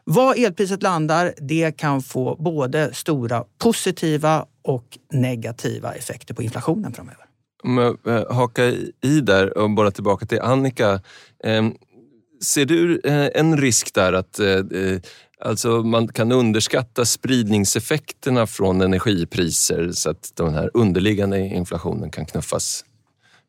var 0.03 0.45
elpriset 0.45 0.83
landar, 0.83 1.33
det 1.37 1.77
kan 1.77 2.01
få 2.01 2.35
både 2.39 2.93
stora 2.93 3.43
positiva 3.57 4.45
och 4.61 4.97
negativa 5.11 5.93
effekter 5.93 6.33
på 6.33 6.43
inflationen 6.43 6.93
framöver. 6.93 7.25
Om 7.63 7.77
jag 7.77 8.07
eh, 8.07 8.35
hakar 8.35 8.75
i 9.01 9.21
där 9.21 9.57
och 9.57 9.69
bara 9.69 9.91
tillbaka 9.91 10.25
till 10.25 10.41
Annika. 10.41 11.01
Eh, 11.43 11.63
ser 12.43 12.65
du 12.65 13.01
eh, 13.03 13.29
en 13.33 13.57
risk 13.57 13.93
där 13.93 14.13
att 14.13 14.39
eh, 14.39 14.47
eh, 14.47 14.99
alltså 15.39 15.83
man 15.83 16.07
kan 16.07 16.31
underskatta 16.31 17.05
spridningseffekterna 17.05 18.47
från 18.47 18.81
energipriser 18.81 19.91
så 19.91 20.09
att 20.09 20.31
den 20.35 20.53
här 20.53 20.71
underliggande 20.73 21.39
inflationen 21.39 22.11
kan 22.11 22.25
knuffas 22.25 22.85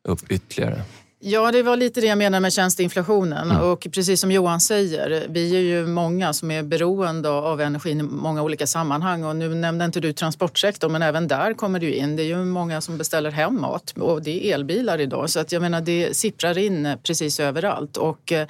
upp 0.07 0.31
ytterligare? 0.31 0.81
Ja, 1.19 1.51
det 1.51 1.63
var 1.63 1.77
lite 1.77 2.01
det 2.01 2.07
jag 2.07 2.17
menade 2.17 2.41
med 2.41 2.53
tjänsteinflationen. 2.53 3.51
Mm. 3.51 3.63
Och 3.63 3.87
precis 3.91 4.21
som 4.21 4.31
Johan 4.31 4.61
säger, 4.61 5.25
vi 5.29 5.55
är 5.55 5.59
ju 5.59 5.87
många 5.87 6.33
som 6.33 6.51
är 6.51 6.63
beroende 6.63 7.29
av 7.29 7.61
energin 7.61 7.99
i 7.99 8.03
många 8.03 8.43
olika 8.43 8.67
sammanhang. 8.67 9.23
Och 9.23 9.35
nu 9.35 9.55
nämnde 9.55 9.85
inte 9.85 9.99
du 9.99 10.13
transportsektorn, 10.13 10.91
men 10.91 11.01
även 11.01 11.27
där 11.27 11.53
kommer 11.53 11.79
det 11.79 11.85
ju 11.85 11.95
in. 11.95 12.15
Det 12.15 12.23
är 12.23 12.25
ju 12.25 12.45
många 12.45 12.81
som 12.81 12.97
beställer 12.97 13.31
hem 13.31 13.61
mat 13.61 13.93
och 13.99 14.21
det 14.21 14.45
är 14.45 14.53
elbilar 14.53 15.01
idag. 15.01 15.29
Så 15.29 15.39
att 15.39 15.51
jag 15.51 15.61
menar, 15.61 15.81
det 15.81 16.17
sipprar 16.17 16.57
in 16.57 16.97
precis 17.03 17.39
överallt. 17.39 17.97
Och 17.97 18.31
eh, 18.31 18.47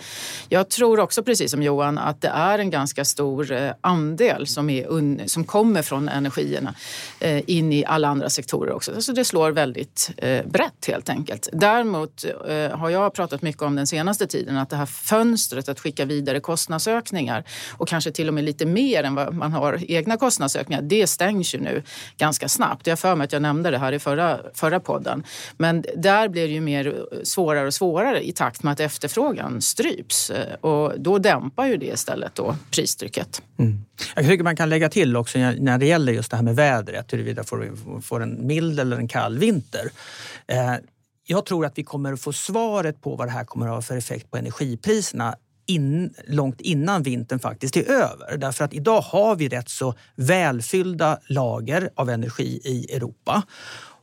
jag 0.49 0.69
tror 0.69 0.99
också, 0.99 1.23
precis 1.23 1.51
som 1.51 1.63
Johan, 1.63 1.97
att 1.97 2.21
det 2.21 2.27
är 2.27 2.59
en 2.59 2.69
ganska 2.69 3.05
stor 3.05 3.51
eh, 3.51 3.71
andel 3.81 4.47
som, 4.47 4.69
är, 4.69 5.27
som 5.27 5.43
kommer 5.43 5.81
från 5.81 6.09
energierna 6.09 6.75
eh, 7.19 7.49
in 7.49 7.73
i 7.73 7.85
alla 7.85 8.07
andra 8.07 8.29
sektorer 8.29 8.71
också. 8.71 9.01
Så 9.01 9.11
det 9.11 9.25
slår 9.25 9.51
väldigt 9.51 10.11
brett 10.45 10.87
helt 10.87 11.09
enkelt. 11.09 11.49
Däremot 11.51 12.25
Eh, 12.55 12.77
har 12.77 12.89
jag 12.89 13.13
pratat 13.13 13.41
mycket 13.41 13.61
om 13.61 13.75
den 13.75 13.87
senaste 13.87 14.27
tiden. 14.27 14.57
Att 14.57 14.69
det 14.69 14.75
här 14.75 14.85
fönstret 14.85 15.69
att 15.69 15.79
skicka 15.79 16.05
vidare 16.05 16.39
kostnadsökningar 16.39 17.43
och 17.77 17.87
kanske 17.87 18.11
till 18.11 18.27
och 18.27 18.33
med 18.33 18.43
lite 18.43 18.65
mer 18.65 19.03
än 19.03 19.15
vad 19.15 19.33
man 19.33 19.53
har 19.53 19.79
egna 19.87 20.17
kostnadsökningar. 20.17 20.81
Det 20.81 21.07
stängs 21.07 21.55
ju 21.55 21.59
nu 21.59 21.83
ganska 22.17 22.49
snabbt. 22.49 22.87
Jag 22.87 22.99
för 22.99 23.15
mig 23.15 23.25
att 23.25 23.33
jag 23.33 23.41
nämnde 23.41 23.71
det 23.71 23.77
här 23.77 23.91
i 23.91 23.99
förra, 23.99 24.39
förra 24.53 24.79
podden. 24.79 25.23
Men 25.57 25.85
där 25.95 26.27
blir 26.27 26.47
det 26.47 26.53
ju 26.53 26.61
mer 26.61 26.87
eh, 26.87 26.93
svårare 27.23 27.67
och 27.67 27.73
svårare 27.73 28.27
i 28.27 28.31
takt 28.31 28.63
med 28.63 28.73
att 28.73 28.79
efterfrågan 28.79 29.61
stryps. 29.61 30.29
Eh, 30.29 30.53
och 30.53 30.99
då 30.99 31.17
dämpar 31.17 31.65
ju 31.65 31.77
det 31.77 31.85
istället 31.85 32.35
då 32.35 32.55
pristrycket. 32.71 33.41
Mm. 33.59 33.85
Jag 34.15 34.25
tycker 34.25 34.43
man 34.43 34.55
kan 34.55 34.69
lägga 34.69 34.89
till 34.89 35.17
också 35.17 35.37
när 35.37 35.77
det 35.77 35.85
gäller 35.85 36.13
just 36.13 36.31
det 36.31 36.37
här 36.37 36.43
med 36.43 36.55
vädret, 36.55 37.13
huruvida 37.13 37.43
får, 37.43 38.01
får 38.01 38.23
en 38.23 38.47
mild 38.47 38.79
eller 38.79 38.97
en 38.97 39.07
kall 39.07 39.37
vinter. 39.37 39.91
Eh, 40.47 40.75
jag 41.25 41.45
tror 41.45 41.65
att 41.65 41.77
vi 41.77 41.83
kommer 41.83 42.13
att 42.13 42.21
få 42.21 42.33
svaret 42.33 43.01
på 43.01 43.15
vad 43.15 43.27
det 43.27 43.31
här 43.31 43.45
kommer 43.45 43.67
att 43.67 43.73
ha 43.73 43.81
för 43.81 43.97
effekt 43.97 44.31
på 44.31 44.37
energipriserna 44.37 45.35
in, 45.65 46.13
långt 46.27 46.61
innan 46.61 47.03
vintern 47.03 47.39
faktiskt 47.39 47.77
är 47.77 47.91
över. 47.91 48.37
Därför 48.37 48.65
att 48.65 48.73
idag 48.73 49.01
har 49.01 49.35
vi 49.35 49.47
rätt 49.47 49.69
så 49.69 49.93
välfyllda 50.15 51.19
lager 51.29 51.89
av 51.95 52.09
energi 52.09 52.61
i 52.63 52.95
Europa. 52.95 53.43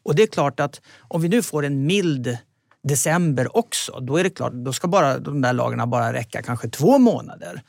Och 0.04 0.14
det 0.14 0.22
är 0.22 0.26
klart 0.26 0.60
att 0.60 0.80
om 1.08 1.22
vi 1.22 1.28
nu 1.28 1.42
får 1.42 1.64
en 1.64 1.86
mild 1.86 2.38
december 2.82 3.56
också, 3.56 4.00
då 4.00 4.16
är 4.16 4.24
det 4.24 4.30
klart, 4.30 4.52
då 4.52 4.72
ska 4.72 4.88
bara 4.88 5.18
de 5.18 5.40
där 5.40 5.52
lagren 5.52 5.90
bara 5.90 6.12
räcka 6.12 6.42
kanske 6.42 6.68
två 6.68 6.98
månader. 6.98 7.62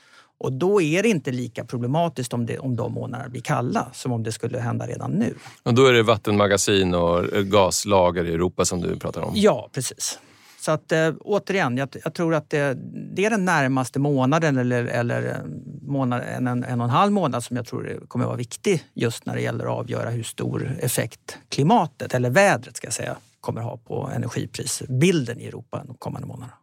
Och 0.43 0.53
då 0.53 0.81
är 0.81 1.03
det 1.03 1.09
inte 1.09 1.31
lika 1.31 1.65
problematiskt 1.65 2.33
om, 2.33 2.45
det, 2.45 2.59
om 2.59 2.75
de 2.75 2.93
månaderna 2.93 3.29
blir 3.29 3.41
kalla 3.41 3.87
som 3.93 4.11
om 4.11 4.23
det 4.23 4.31
skulle 4.31 4.59
hända 4.59 4.87
redan 4.87 5.11
nu. 5.11 5.35
Och 5.63 5.73
då 5.73 5.85
är 5.85 5.93
det 5.93 6.03
vattenmagasin 6.03 6.93
och 6.93 7.23
gaslager 7.45 8.25
i 8.25 8.33
Europa 8.33 8.65
som 8.65 8.81
du 8.81 8.99
pratar 8.99 9.21
om? 9.21 9.31
Ja, 9.35 9.69
precis. 9.73 10.19
Så 10.59 10.71
att 10.71 10.91
äh, 10.91 11.13
återigen, 11.19 11.77
jag, 11.77 11.89
jag, 12.03 12.13
tror 12.13 12.35
att 12.35 12.49
det, 12.49 12.77
det, 13.15 13.25
är 13.25 13.29
den 13.29 13.45
närmaste 13.45 13.99
månaden 13.99 14.57
eller, 14.57 14.85
eller 14.85 15.41
månad, 15.81 16.21
en, 16.21 16.47
en, 16.47 16.63
en 16.63 16.81
och 16.81 16.85
en 16.85 16.91
halv 16.91 17.11
månad 17.11 17.43
som 17.43 17.57
jag 17.57 17.65
tror 17.65 17.99
kommer 18.07 18.25
vara 18.25 18.37
viktig 18.37 18.83
just 18.93 19.25
när 19.25 19.35
det 19.35 19.41
gäller 19.41 19.63
att 19.63 19.79
avgöra 19.79 20.09
hur 20.09 20.23
stor 20.23 20.77
effekt 20.79 21.37
klimatet, 21.49 22.13
eller 22.13 22.29
vädret 22.29 22.77
ska 22.77 22.87
jag 22.87 22.93
säga, 22.93 23.15
kommer 23.41 23.61
ha 23.61 23.77
på 23.77 24.09
energiprisbilden 24.15 25.39
i 25.39 25.45
Europa 25.45 25.83
de 25.87 25.95
kommande 25.95 26.27
månaderna. 26.27 26.53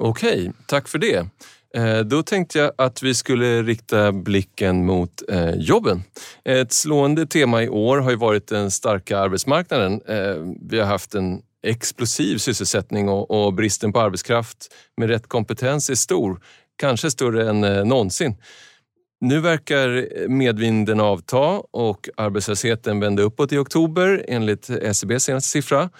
Okej, 0.00 0.52
tack 0.66 0.88
för 0.88 0.98
det. 0.98 1.26
Eh, 1.74 1.98
då 1.98 2.22
tänkte 2.22 2.58
jag 2.58 2.72
att 2.78 3.02
vi 3.02 3.14
skulle 3.14 3.62
rikta 3.62 4.12
blicken 4.12 4.86
mot 4.86 5.22
eh, 5.28 5.50
jobben. 5.50 6.02
Ett 6.44 6.72
slående 6.72 7.26
tema 7.26 7.62
i 7.62 7.68
år 7.68 7.98
har 7.98 8.10
ju 8.10 8.16
varit 8.16 8.46
den 8.46 8.70
starka 8.70 9.18
arbetsmarknaden. 9.18 10.00
Eh, 10.08 10.36
vi 10.70 10.78
har 10.78 10.86
haft 10.86 11.14
en 11.14 11.42
explosiv 11.62 12.38
sysselsättning 12.38 13.08
och 13.08 13.54
bristen 13.54 13.92
på 13.92 14.00
arbetskraft 14.00 14.74
med 14.96 15.08
rätt 15.08 15.28
kompetens 15.28 15.90
är 15.90 15.94
stor, 15.94 16.40
kanske 16.76 17.10
större 17.10 17.50
än 17.50 17.64
eh, 17.64 17.84
någonsin. 17.84 18.36
Nu 19.20 19.40
verkar 19.40 20.28
medvinden 20.28 21.00
avta 21.00 21.62
och 21.70 22.08
arbetslösheten 22.16 23.00
vände 23.00 23.22
uppåt 23.22 23.52
i 23.52 23.58
oktober 23.58 24.24
enligt 24.28 24.70
SCBs 24.70 25.24
senaste 25.24 25.50
siffra. 25.50 25.90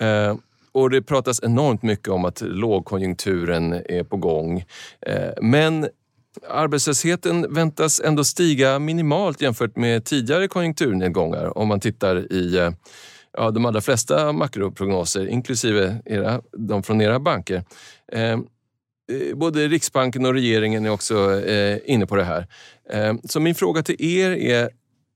Eh, 0.00 0.36
och 0.74 0.90
det 0.90 1.02
pratas 1.02 1.40
enormt 1.42 1.82
mycket 1.82 2.08
om 2.08 2.24
att 2.24 2.40
lågkonjunkturen 2.40 3.72
är 3.72 4.04
på 4.04 4.16
gång. 4.16 4.64
Eh, 5.06 5.30
men 5.42 5.88
arbetslösheten 6.48 7.54
väntas 7.54 8.00
ändå 8.04 8.24
stiga 8.24 8.78
minimalt 8.78 9.40
jämfört 9.40 9.76
med 9.76 10.04
tidigare 10.04 10.48
konjunkturnedgångar 10.48 11.58
om 11.58 11.68
man 11.68 11.80
tittar 11.80 12.32
i 12.32 12.56
eh, 12.58 12.70
ja, 13.36 13.50
de 13.50 13.64
allra 13.64 13.80
flesta 13.80 14.32
makroprognoser, 14.32 15.26
inklusive 15.26 16.02
era, 16.04 16.40
de 16.58 16.82
från 16.82 17.00
era 17.00 17.20
banker. 17.20 17.64
Eh, 18.12 18.38
både 19.34 19.68
Riksbanken 19.68 20.26
och 20.26 20.32
regeringen 20.32 20.86
är 20.86 20.90
också 20.90 21.42
inne 21.84 22.06
på 22.06 22.16
det 22.16 22.24
här. 22.24 22.46
Så 23.24 23.40
min 23.40 23.54
fråga 23.54 23.82
till 23.82 23.96
er 23.98 24.30
är 24.30 24.70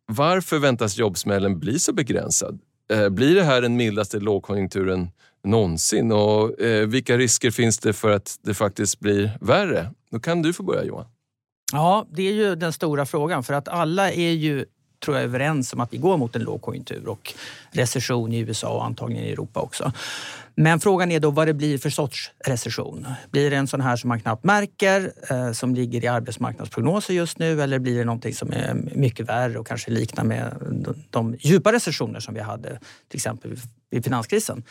varför 0.07 0.59
väntas 0.59 0.99
jobbsmällen 0.99 1.59
bli 1.59 1.79
så 1.79 1.93
begränsad? 1.93 2.61
Blir 3.11 3.35
det 3.35 3.43
här 3.43 3.63
den 3.63 3.77
mildaste 3.77 4.19
lågkonjunkturen 4.19 5.11
någonsin 5.45 6.13
och 6.13 6.61
eh, 6.61 6.87
vilka 6.87 7.17
risker 7.17 7.51
finns 7.51 7.79
det 7.79 7.93
för 7.93 8.11
att 8.11 8.37
det 8.43 8.55
faktiskt 8.55 9.01
blir 9.01 9.39
värre? 9.41 9.91
Då 10.11 10.21
kan 10.21 10.43
du 10.43 10.53
få 10.53 10.63
börja 10.63 10.85
Johan. 10.85 11.07
Ja, 11.73 12.07
det 12.13 12.29
är 12.29 12.33
ju 12.33 12.55
den 12.55 12.73
stora 12.73 13.07
frågan 13.07 13.45
för 13.45 13.55
att 13.55 13.69
alla 13.69 14.13
är 14.13 14.31
ju 14.31 14.65
tror 15.05 15.17
jag 15.17 15.25
överens 15.25 15.73
om 15.73 15.81
att 15.81 15.93
vi 15.93 15.99
går 15.99 16.17
mot 16.17 16.37
en 16.37 16.43
lågkonjunktur 16.43 17.09
och 17.09 17.35
recession 17.71 18.33
i 18.33 18.39
USA 18.39 18.69
och 18.69 18.85
antagligen 18.85 19.25
i 19.25 19.31
Europa 19.31 19.61
också. 19.61 19.93
Men 20.55 20.81
frågan 20.81 21.11
är 21.11 21.21
då 21.21 21.31
vad 21.31 21.47
det 21.47 21.55
blir 21.55 21.79
för 21.79 21.91
sorts 21.91 22.31
recession. 22.45 23.07
Blir 23.31 23.51
det 23.51 23.57
en 23.57 23.67
sån 23.67 23.81
här 23.81 23.97
som 23.97 24.09
man 24.09 24.21
knappt 24.21 24.45
märker, 24.45 25.13
eh, 25.31 25.53
som 25.53 25.75
ligger 25.75 26.05
i 26.05 26.07
arbetsmarknadsprognoser 26.07 27.15
just 27.15 27.39
nu 27.39 27.63
eller 27.63 27.79
blir 27.79 27.99
det 27.99 28.05
någonting 28.05 28.35
som 28.35 28.53
är 28.53 28.75
mycket 28.75 29.29
värre 29.29 29.59
och 29.59 29.67
kanske 29.67 29.91
liknar 29.91 30.25
med 30.25 30.57
de, 30.71 30.95
de 31.11 31.37
djupa 31.41 31.73
recessioner 31.73 32.21
som 32.21 32.35
vi 32.35 32.41
hade 32.41 32.69
till 33.09 33.17
exempel 33.17 33.57
vid 33.91 34.05
finanskrisen? 34.05 34.63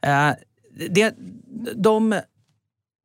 Eh, 0.00 0.30
det, 0.90 1.14
de 1.74 2.20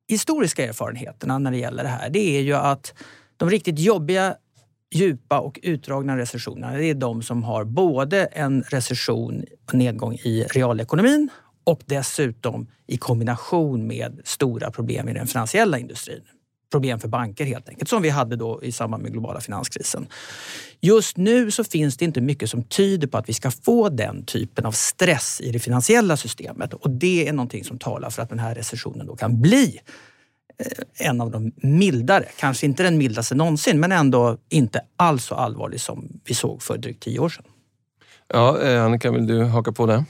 historiska 0.08 0.64
erfarenheterna 0.64 1.38
när 1.38 1.50
det 1.50 1.58
gäller 1.58 1.82
det 1.82 1.88
här, 1.88 2.10
det 2.10 2.36
är 2.38 2.40
ju 2.40 2.54
att 2.54 2.94
de 3.36 3.50
riktigt 3.50 3.78
jobbiga 3.78 4.36
djupa 4.94 5.38
och 5.38 5.60
utdragna 5.62 6.16
recessionerna, 6.16 6.76
det 6.76 6.84
är 6.84 6.94
de 6.94 7.22
som 7.22 7.42
har 7.42 7.64
både 7.64 8.24
en 8.24 8.62
recession 8.62 9.44
och 9.66 9.74
nedgång 9.74 10.14
i 10.14 10.42
realekonomin 10.50 11.28
och 11.64 11.82
dessutom 11.86 12.66
i 12.86 12.96
kombination 12.96 13.86
med 13.86 14.20
stora 14.24 14.70
problem 14.70 15.08
i 15.08 15.12
den 15.12 15.26
finansiella 15.26 15.78
industrin. 15.78 16.22
Problem 16.70 16.98
för 16.98 17.08
banker 17.08 17.44
helt 17.44 17.68
enkelt, 17.68 17.88
som 17.88 18.02
vi 18.02 18.08
hade 18.08 18.36
då 18.36 18.62
i 18.62 18.72
samband 18.72 19.02
med 19.02 19.12
globala 19.12 19.40
finanskrisen. 19.40 20.06
Just 20.80 21.16
nu 21.16 21.50
så 21.50 21.64
finns 21.64 21.96
det 21.96 22.04
inte 22.04 22.20
mycket 22.20 22.50
som 22.50 22.64
tyder 22.64 23.06
på 23.06 23.18
att 23.18 23.28
vi 23.28 23.32
ska 23.32 23.50
få 23.50 23.88
den 23.88 24.24
typen 24.24 24.66
av 24.66 24.72
stress 24.72 25.40
i 25.40 25.52
det 25.52 25.58
finansiella 25.58 26.16
systemet 26.16 26.74
och 26.74 26.90
det 26.90 27.28
är 27.28 27.32
någonting 27.32 27.64
som 27.64 27.78
talar 27.78 28.10
för 28.10 28.22
att 28.22 28.28
den 28.28 28.38
här 28.38 28.54
recessionen 28.54 29.06
då 29.06 29.16
kan 29.16 29.40
bli 29.40 29.80
Eh, 30.58 31.08
en 31.08 31.20
av 31.20 31.30
de 31.30 31.52
mildare, 31.56 32.24
kanske 32.38 32.66
inte 32.66 32.82
den 32.82 32.98
mildaste 32.98 33.34
någonsin, 33.34 33.80
men 33.80 33.92
ändå 33.92 34.36
inte 34.48 34.80
alls 34.96 35.24
så 35.24 35.34
allvarlig 35.34 35.80
som 35.80 36.20
vi 36.24 36.34
såg 36.34 36.62
för 36.62 36.78
drygt 36.78 37.02
tio 37.02 37.18
år 37.18 37.28
sedan. 37.28 37.44
Ja, 38.32 38.62
eh, 38.62 38.84
Annika, 38.84 39.10
vill 39.10 39.26
du 39.26 39.44
haka 39.44 39.72
på 39.72 39.86
det? 39.86 40.04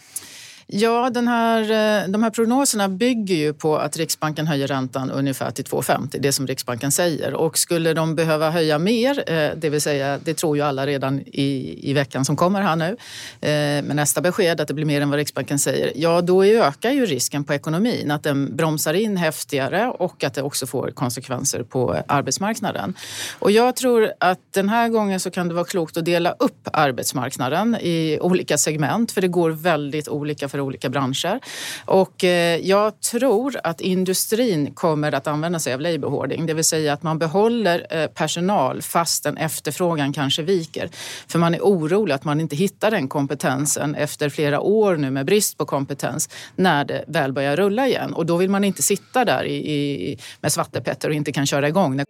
Ja, 0.70 1.10
den 1.10 1.28
här, 1.28 1.62
eh, 1.62 2.08
de 2.08 2.22
här 2.22 2.30
prognoserna 2.30 2.88
bygger 2.88 3.34
ju 3.34 3.52
på 3.52 3.76
att 3.76 3.96
Riksbanken 3.96 4.46
höjer 4.46 4.66
räntan 4.66 5.10
ungefär 5.10 5.50
till 5.50 5.64
2,50, 5.64 6.18
det 6.20 6.32
som 6.32 6.46
Riksbanken 6.46 6.92
säger. 6.92 7.34
Och 7.34 7.58
skulle 7.58 7.94
de 7.94 8.14
behöva 8.14 8.50
höja 8.50 8.78
mer, 8.78 9.24
eh, 9.26 9.50
det 9.56 9.70
vill 9.70 9.80
säga, 9.80 10.18
det 10.24 10.34
tror 10.34 10.56
ju 10.56 10.62
alla 10.62 10.86
redan 10.86 11.20
i, 11.20 11.78
i 11.90 11.92
veckan 11.92 12.24
som 12.24 12.36
kommer 12.36 12.62
här 12.62 12.76
nu, 12.76 12.96
eh, 13.40 13.84
med 13.84 13.96
nästa 13.96 14.20
besked 14.20 14.60
att 14.60 14.68
det 14.68 14.74
blir 14.74 14.84
mer 14.84 15.00
än 15.00 15.10
vad 15.10 15.18
Riksbanken 15.18 15.58
säger, 15.58 15.92
ja 15.94 16.20
då 16.20 16.44
ökar 16.44 16.90
ju 16.90 17.06
risken 17.06 17.44
på 17.44 17.54
ekonomin, 17.54 18.10
att 18.10 18.22
den 18.22 18.56
bromsar 18.56 18.94
in 18.94 19.16
häftigare 19.16 19.88
och 19.88 20.24
att 20.24 20.34
det 20.34 20.42
också 20.42 20.66
får 20.66 20.90
konsekvenser 20.90 21.62
på 21.62 22.02
arbetsmarknaden. 22.08 22.94
Och 23.38 23.50
jag 23.50 23.76
tror 23.76 24.12
att 24.20 24.40
den 24.50 24.68
här 24.68 24.88
gången 24.88 25.20
så 25.20 25.30
kan 25.30 25.48
det 25.48 25.54
vara 25.54 25.64
klokt 25.64 25.96
att 25.96 26.04
dela 26.04 26.34
upp 26.38 26.68
arbetsmarknaden 26.72 27.76
i 27.80 28.18
olika 28.20 28.58
segment, 28.58 29.12
för 29.12 29.20
det 29.20 29.28
går 29.28 29.50
väldigt 29.50 30.08
olika 30.08 30.48
för 30.48 30.57
för 30.58 30.62
olika 30.62 30.88
branscher. 30.88 31.40
Och 31.84 32.24
eh, 32.24 32.60
jag 32.62 33.00
tror 33.00 33.56
att 33.64 33.80
industrin 33.80 34.74
kommer 34.74 35.14
att 35.14 35.26
använda 35.26 35.58
sig 35.58 35.74
av 35.74 35.80
labour 35.80 36.10
hoarding, 36.10 36.46
det 36.46 36.54
vill 36.54 36.64
säga 36.64 36.92
att 36.92 37.02
man 37.02 37.18
behåller 37.18 37.86
eh, 37.90 38.06
personal 38.06 38.82
fastän 38.82 39.36
efterfrågan 39.36 40.12
kanske 40.12 40.42
viker. 40.42 40.90
För 41.28 41.38
man 41.38 41.54
är 41.54 41.60
orolig 41.60 42.14
att 42.14 42.24
man 42.24 42.40
inte 42.40 42.56
hittar 42.56 42.90
den 42.90 43.08
kompetensen 43.08 43.94
efter 43.94 44.28
flera 44.28 44.60
år 44.60 44.96
nu 44.96 45.10
med 45.10 45.26
brist 45.26 45.58
på 45.58 45.66
kompetens 45.66 46.28
när 46.56 46.84
det 46.84 47.04
väl 47.06 47.32
börjar 47.32 47.56
rulla 47.56 47.86
igen. 47.86 48.12
Och 48.14 48.26
då 48.26 48.36
vill 48.36 48.50
man 48.50 48.64
inte 48.64 48.82
sitta 48.82 49.24
där 49.24 49.44
i, 49.44 49.56
i, 49.56 50.18
med 50.40 50.52
svartepetter 50.52 51.08
och 51.08 51.14
inte 51.14 51.32
kan 51.32 51.46
köra 51.46 51.68
igång. 51.68 52.04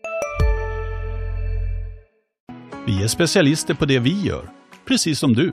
Vi 2.87 3.03
är 3.03 3.09
specialister 3.09 3.75
på 3.75 3.87
det 3.87 3.99
vi 3.99 4.23
gör, 4.23 4.49
precis 4.87 5.19
som 5.19 5.35
du. 5.35 5.53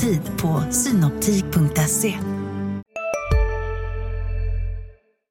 Tid 0.00 0.38
på 0.38 0.62
synoptik.se. 0.70 2.14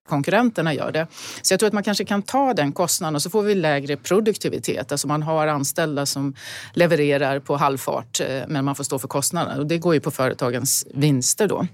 konkurrenterna 0.10 0.74
gör 0.74 0.92
det. 0.92 1.08
Så 1.42 1.54
jag 1.54 1.60
tror 1.60 1.68
att 1.68 1.74
man 1.74 1.84
kanske 1.84 2.06
kan 2.06 2.22
ta 2.22 2.54
den 2.54 2.72
kostnaden 2.72 3.16
och 3.16 3.22
så 3.22 3.30
får 3.30 3.44
vi 3.44 3.56
lägre 3.56 3.98
produktivitet. 3.98 4.92
Alltså 4.92 5.08
man 5.08 5.24
har 5.24 5.48
anställda 5.48 6.06
som 6.06 6.36
levererar 6.74 7.40
på 7.40 7.56
halvfart 7.56 8.22
men 8.48 8.66
man 8.66 8.76
får 8.76 8.84
stå 8.84 9.00
för 9.00 9.08
kostnaderna 9.08 9.60
och 9.60 9.68
det 9.68 9.78
går 9.78 9.94
ju 9.94 10.00
på 10.00 10.12
företagens 10.12 10.88
vinster 10.94 11.48
då. 11.48 11.68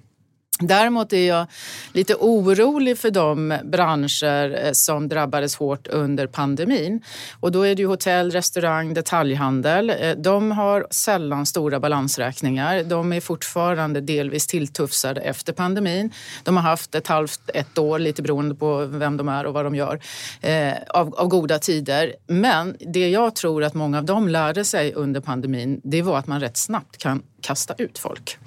Däremot 0.60 1.14
är 1.14 1.28
jag 1.28 1.48
lite 1.94 2.16
orolig 2.16 2.98
för 2.98 3.12
de 3.12 3.58
branscher 3.64 4.66
eh, 4.66 4.72
som 4.72 5.08
drabbades 5.10 5.56
hårt 5.56 5.88
under 5.88 6.28
pandemin. 6.28 7.02
Och 7.40 7.52
då 7.52 7.62
är 7.62 7.76
det 7.76 7.82
ju 7.82 7.88
hotell, 7.88 8.32
restaurang, 8.32 8.94
detaljhandel. 8.94 9.90
Eh, 9.90 10.12
de 10.18 10.52
har 10.52 10.88
sällan 10.90 11.46
stora 11.46 11.80
balansräkningar. 11.80 12.84
De 12.84 13.14
är 13.14 13.22
fortfarande 13.22 14.02
delvis 14.02 14.48
tilltufsade 14.48 15.22
efter 15.22 15.54
pandemin. 15.54 16.12
De 16.44 16.58
har 16.58 16.64
haft 16.64 16.96
ett 16.96 17.08
halvt, 17.08 17.50
ett 17.54 17.78
år, 17.78 18.00
lite 18.00 18.22
beroende 18.22 18.56
på 18.56 18.86
vem 18.86 19.18
de 19.18 19.30
är 19.30 19.46
och 19.46 19.54
vad 19.54 19.66
de 19.66 19.76
gör, 19.76 20.00
eh, 20.42 20.74
av, 20.90 21.16
av 21.16 21.28
goda 21.28 21.60
tider. 21.60 22.14
Men 22.28 22.76
det 22.80 23.10
jag 23.10 23.36
tror 23.36 23.64
att 23.64 23.74
många 23.74 23.98
av 23.98 24.06
dem 24.06 24.28
lärde 24.28 24.66
sig 24.66 24.94
under 24.94 25.22
pandemin, 25.22 25.82
det 25.84 26.02
var 26.02 26.18
att 26.18 26.28
man 26.28 26.40
rätt 26.40 26.58
snabbt 26.58 26.98
kan 26.98 27.24
kasta 27.42 27.74
ut 27.78 28.00
folk. 28.00 28.38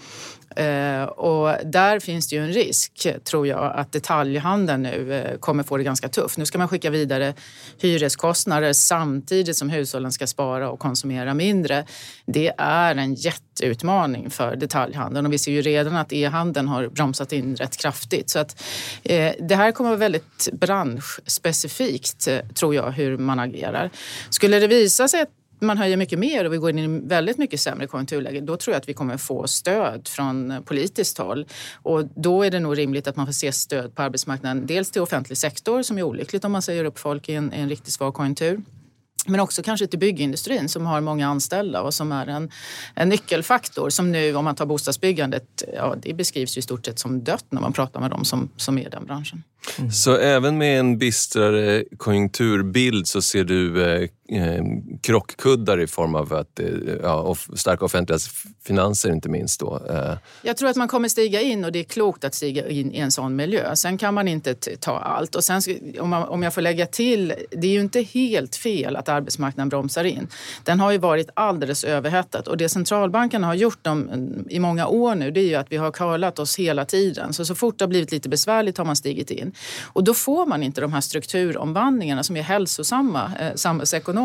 Eh, 0.56 1.02
och 1.02 1.56
där 1.64 2.00
finns 2.00 2.28
det 2.28 2.36
ju 2.36 2.42
en 2.42 2.52
risk, 2.52 3.06
tror 3.24 3.46
jag, 3.46 3.72
att 3.76 3.92
detaljhandeln 3.92 4.82
nu 4.82 5.14
eh, 5.14 5.38
kommer 5.38 5.62
få 5.62 5.76
det 5.76 5.84
ganska 5.84 6.08
tufft. 6.08 6.38
Nu 6.38 6.46
ska 6.46 6.58
man 6.58 6.68
skicka 6.68 6.90
vidare 6.90 7.34
hyreskostnader 7.80 8.72
samtidigt 8.72 9.56
som 9.56 9.70
hushållen 9.70 10.12
ska 10.12 10.26
spara 10.26 10.70
och 10.70 10.78
konsumera 10.78 11.34
mindre. 11.34 11.84
Det 12.26 12.52
är 12.58 12.96
en 12.96 13.14
jätteutmaning 13.14 14.30
för 14.30 14.56
detaljhandeln 14.56 15.26
och 15.26 15.32
vi 15.32 15.38
ser 15.38 15.52
ju 15.52 15.62
redan 15.62 15.96
att 15.96 16.12
e-handeln 16.12 16.68
har 16.68 16.88
bromsat 16.88 17.32
in 17.32 17.56
rätt 17.56 17.76
kraftigt. 17.76 18.30
Så 18.30 18.38
att, 18.38 18.62
eh, 19.02 19.32
det 19.48 19.54
här 19.54 19.72
kommer 19.72 19.90
att 19.90 19.98
vara 19.98 20.08
väldigt 20.08 20.48
branschspecifikt, 20.52 22.28
eh, 22.28 22.38
tror 22.54 22.74
jag, 22.74 22.90
hur 22.90 23.18
man 23.18 23.38
agerar. 23.38 23.90
Skulle 24.30 24.58
det 24.58 24.66
visa 24.66 25.08
sig 25.08 25.20
att 25.20 25.30
man 25.60 25.78
höjer 25.78 25.96
mycket 25.96 26.18
mer 26.18 26.44
och 26.44 26.52
vi 26.52 26.56
går 26.56 26.70
in 26.70 26.78
i 26.78 27.08
väldigt 27.08 27.38
mycket 27.38 27.60
sämre 27.60 27.86
konjunkturläge, 27.86 28.40
då 28.40 28.56
tror 28.56 28.74
jag 28.74 28.80
att 28.80 28.88
vi 28.88 28.94
kommer 28.94 29.16
få 29.16 29.46
stöd 29.46 30.08
från 30.08 30.62
politiskt 30.64 31.18
håll. 31.18 31.46
Och 31.74 32.04
då 32.14 32.42
är 32.42 32.50
det 32.50 32.60
nog 32.60 32.78
rimligt 32.78 33.06
att 33.06 33.16
man 33.16 33.26
får 33.26 33.32
se 33.32 33.52
stöd 33.52 33.94
på 33.94 34.02
arbetsmarknaden. 34.02 34.66
Dels 34.66 34.90
till 34.90 35.02
offentlig 35.02 35.38
sektor 35.38 35.82
som 35.82 35.98
är 35.98 36.02
olyckligt 36.02 36.44
om 36.44 36.52
man 36.52 36.62
säger 36.62 36.84
upp 36.84 36.98
folk 36.98 37.28
i 37.28 37.34
en, 37.34 37.54
i 37.54 37.60
en 37.60 37.68
riktigt 37.68 37.92
svag 37.92 38.14
konjunktur. 38.14 38.60
Men 39.26 39.40
också 39.40 39.62
kanske 39.62 39.86
till 39.86 39.98
byggindustrin 39.98 40.68
som 40.68 40.86
har 40.86 41.00
många 41.00 41.28
anställda 41.28 41.82
och 41.82 41.94
som 41.94 42.12
är 42.12 42.26
en, 42.26 42.50
en 42.94 43.08
nyckelfaktor 43.08 43.90
som 43.90 44.12
nu, 44.12 44.34
om 44.34 44.44
man 44.44 44.54
tar 44.54 44.66
bostadsbyggandet, 44.66 45.64
ja, 45.74 45.96
det 46.02 46.14
beskrivs 46.14 46.56
ju 46.56 46.58
i 46.58 46.62
stort 46.62 46.86
sett 46.86 46.98
som 46.98 47.24
dött 47.24 47.44
när 47.50 47.60
man 47.60 47.72
pratar 47.72 48.00
med 48.00 48.10
dem 48.10 48.24
som, 48.24 48.48
som 48.56 48.78
är 48.78 48.86
i 48.86 48.90
den 48.90 49.06
branschen. 49.06 49.42
Mm. 49.78 49.90
Så 49.90 50.16
även 50.16 50.58
med 50.58 50.80
en 50.80 50.98
bistrare 50.98 51.84
konjunkturbild 51.96 53.06
så 53.06 53.22
ser 53.22 53.44
du 53.44 53.84
eh, 53.84 54.08
eh 54.28 54.64
krockkuddar 55.02 55.80
i 55.80 55.86
form 55.86 56.14
av 56.14 56.32
att, 56.32 56.60
eh, 56.60 56.66
ja, 57.02 57.14
och 57.14 57.38
starka 57.58 57.84
offentliga 57.84 58.18
finanser 58.64 59.12
inte 59.12 59.28
minst. 59.28 59.60
Då. 59.60 59.80
Eh. 59.90 60.14
Jag 60.42 60.56
tror 60.56 60.68
att 60.68 60.76
man 60.76 60.88
kommer 60.88 61.08
stiga 61.08 61.40
in 61.40 61.64
och 61.64 61.72
det 61.72 61.78
är 61.78 61.84
klokt 61.84 62.24
att 62.24 62.34
stiga 62.34 62.68
in 62.68 62.92
i 62.92 62.98
en 62.98 63.12
sån 63.12 63.36
miljö. 63.36 63.76
Sen 63.76 63.98
kan 63.98 64.14
man 64.14 64.28
inte 64.28 64.54
ta 64.54 64.98
allt. 64.98 65.34
Och 65.34 65.44
sen, 65.44 65.62
om, 66.00 66.10
man, 66.10 66.22
om 66.22 66.42
jag 66.42 66.54
får 66.54 66.62
lägga 66.62 66.86
till, 66.86 67.34
det 67.50 67.66
är 67.66 67.72
ju 67.72 67.80
inte 67.80 68.00
helt 68.02 68.56
fel 68.56 68.96
att 68.96 69.08
arbetsmarknaden 69.08 69.68
bromsar 69.68 70.04
in. 70.04 70.28
Den 70.64 70.80
har 70.80 70.92
ju 70.92 70.98
varit 70.98 71.30
alldeles 71.34 71.84
överhettad 71.84 72.42
och 72.46 72.56
det 72.56 72.68
centralbankerna 72.68 73.46
har 73.46 73.54
gjort 73.54 73.84
dem, 73.84 74.10
i 74.50 74.58
många 74.58 74.86
år 74.86 75.14
nu 75.14 75.30
det 75.30 75.40
är 75.40 75.48
ju 75.48 75.54
att 75.54 75.72
vi 75.72 75.76
har 75.76 75.90
curlat 75.90 76.38
oss 76.38 76.58
hela 76.58 76.84
tiden. 76.84 77.32
Så 77.32 77.44
så 77.44 77.54
fort 77.54 77.78
det 77.78 77.84
har 77.84 77.88
blivit 77.88 78.12
lite 78.12 78.28
besvärligt 78.28 78.78
har 78.78 78.84
man 78.84 78.96
stigit 78.96 79.30
in. 79.30 79.52
Och 79.82 80.04
då 80.04 80.14
får 80.14 80.46
man 80.46 80.62
inte 80.62 80.80
de 80.80 80.92
här 80.92 81.00
strukturomvandlingarna 81.00 82.22
som 82.22 82.36
är 82.36 82.42
hälsosamma 82.42 83.32
eh, 83.40 83.54
samhällsekonomiskt. 83.54 84.15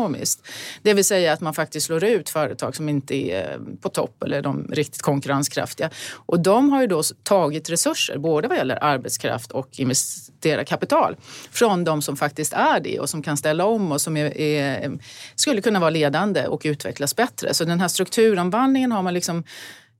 Det 0.82 0.94
vill 0.94 1.04
säga 1.04 1.32
att 1.32 1.40
man 1.40 1.54
faktiskt 1.54 1.86
slår 1.86 2.04
ut 2.04 2.30
företag 2.30 2.76
som 2.76 2.88
inte 2.88 3.14
är 3.14 3.52
eh, 3.52 3.58
på 3.80 3.88
topp 3.88 4.22
eller 4.22 4.42
de 4.42 4.66
riktigt 4.70 5.02
konkurrenskraftiga. 5.02 5.90
Och 6.14 6.40
de 6.40 6.70
har 6.70 6.80
ju 6.80 6.86
då 6.86 7.02
tagit 7.22 7.70
resurser, 7.70 8.18
både 8.18 8.48
vad 8.48 8.56
gäller 8.56 8.84
arbetskraft 8.84 9.52
och 9.52 9.68
investera 9.72 10.64
kapital 10.64 11.16
från 11.50 11.84
de 11.84 12.02
som 12.02 12.16
faktiskt 12.16 12.52
är 12.52 12.80
det 12.80 13.00
och 13.00 13.10
som 13.10 13.22
kan 13.22 13.36
ställa 13.36 13.64
om 13.64 13.92
och 13.92 14.00
som 14.00 14.16
är, 14.16 14.38
är, 14.38 14.84
eh, 14.84 14.92
skulle 15.34 15.60
kunna 15.60 15.80
vara 15.80 15.90
ledande 15.90 16.46
och 16.46 16.62
utvecklas 16.64 17.16
bättre. 17.16 17.54
Så 17.54 17.64
den 17.64 17.80
här 17.80 17.88
strukturomvandlingen 17.88 18.92
har 18.92 19.02
man 19.02 19.14
liksom 19.14 19.44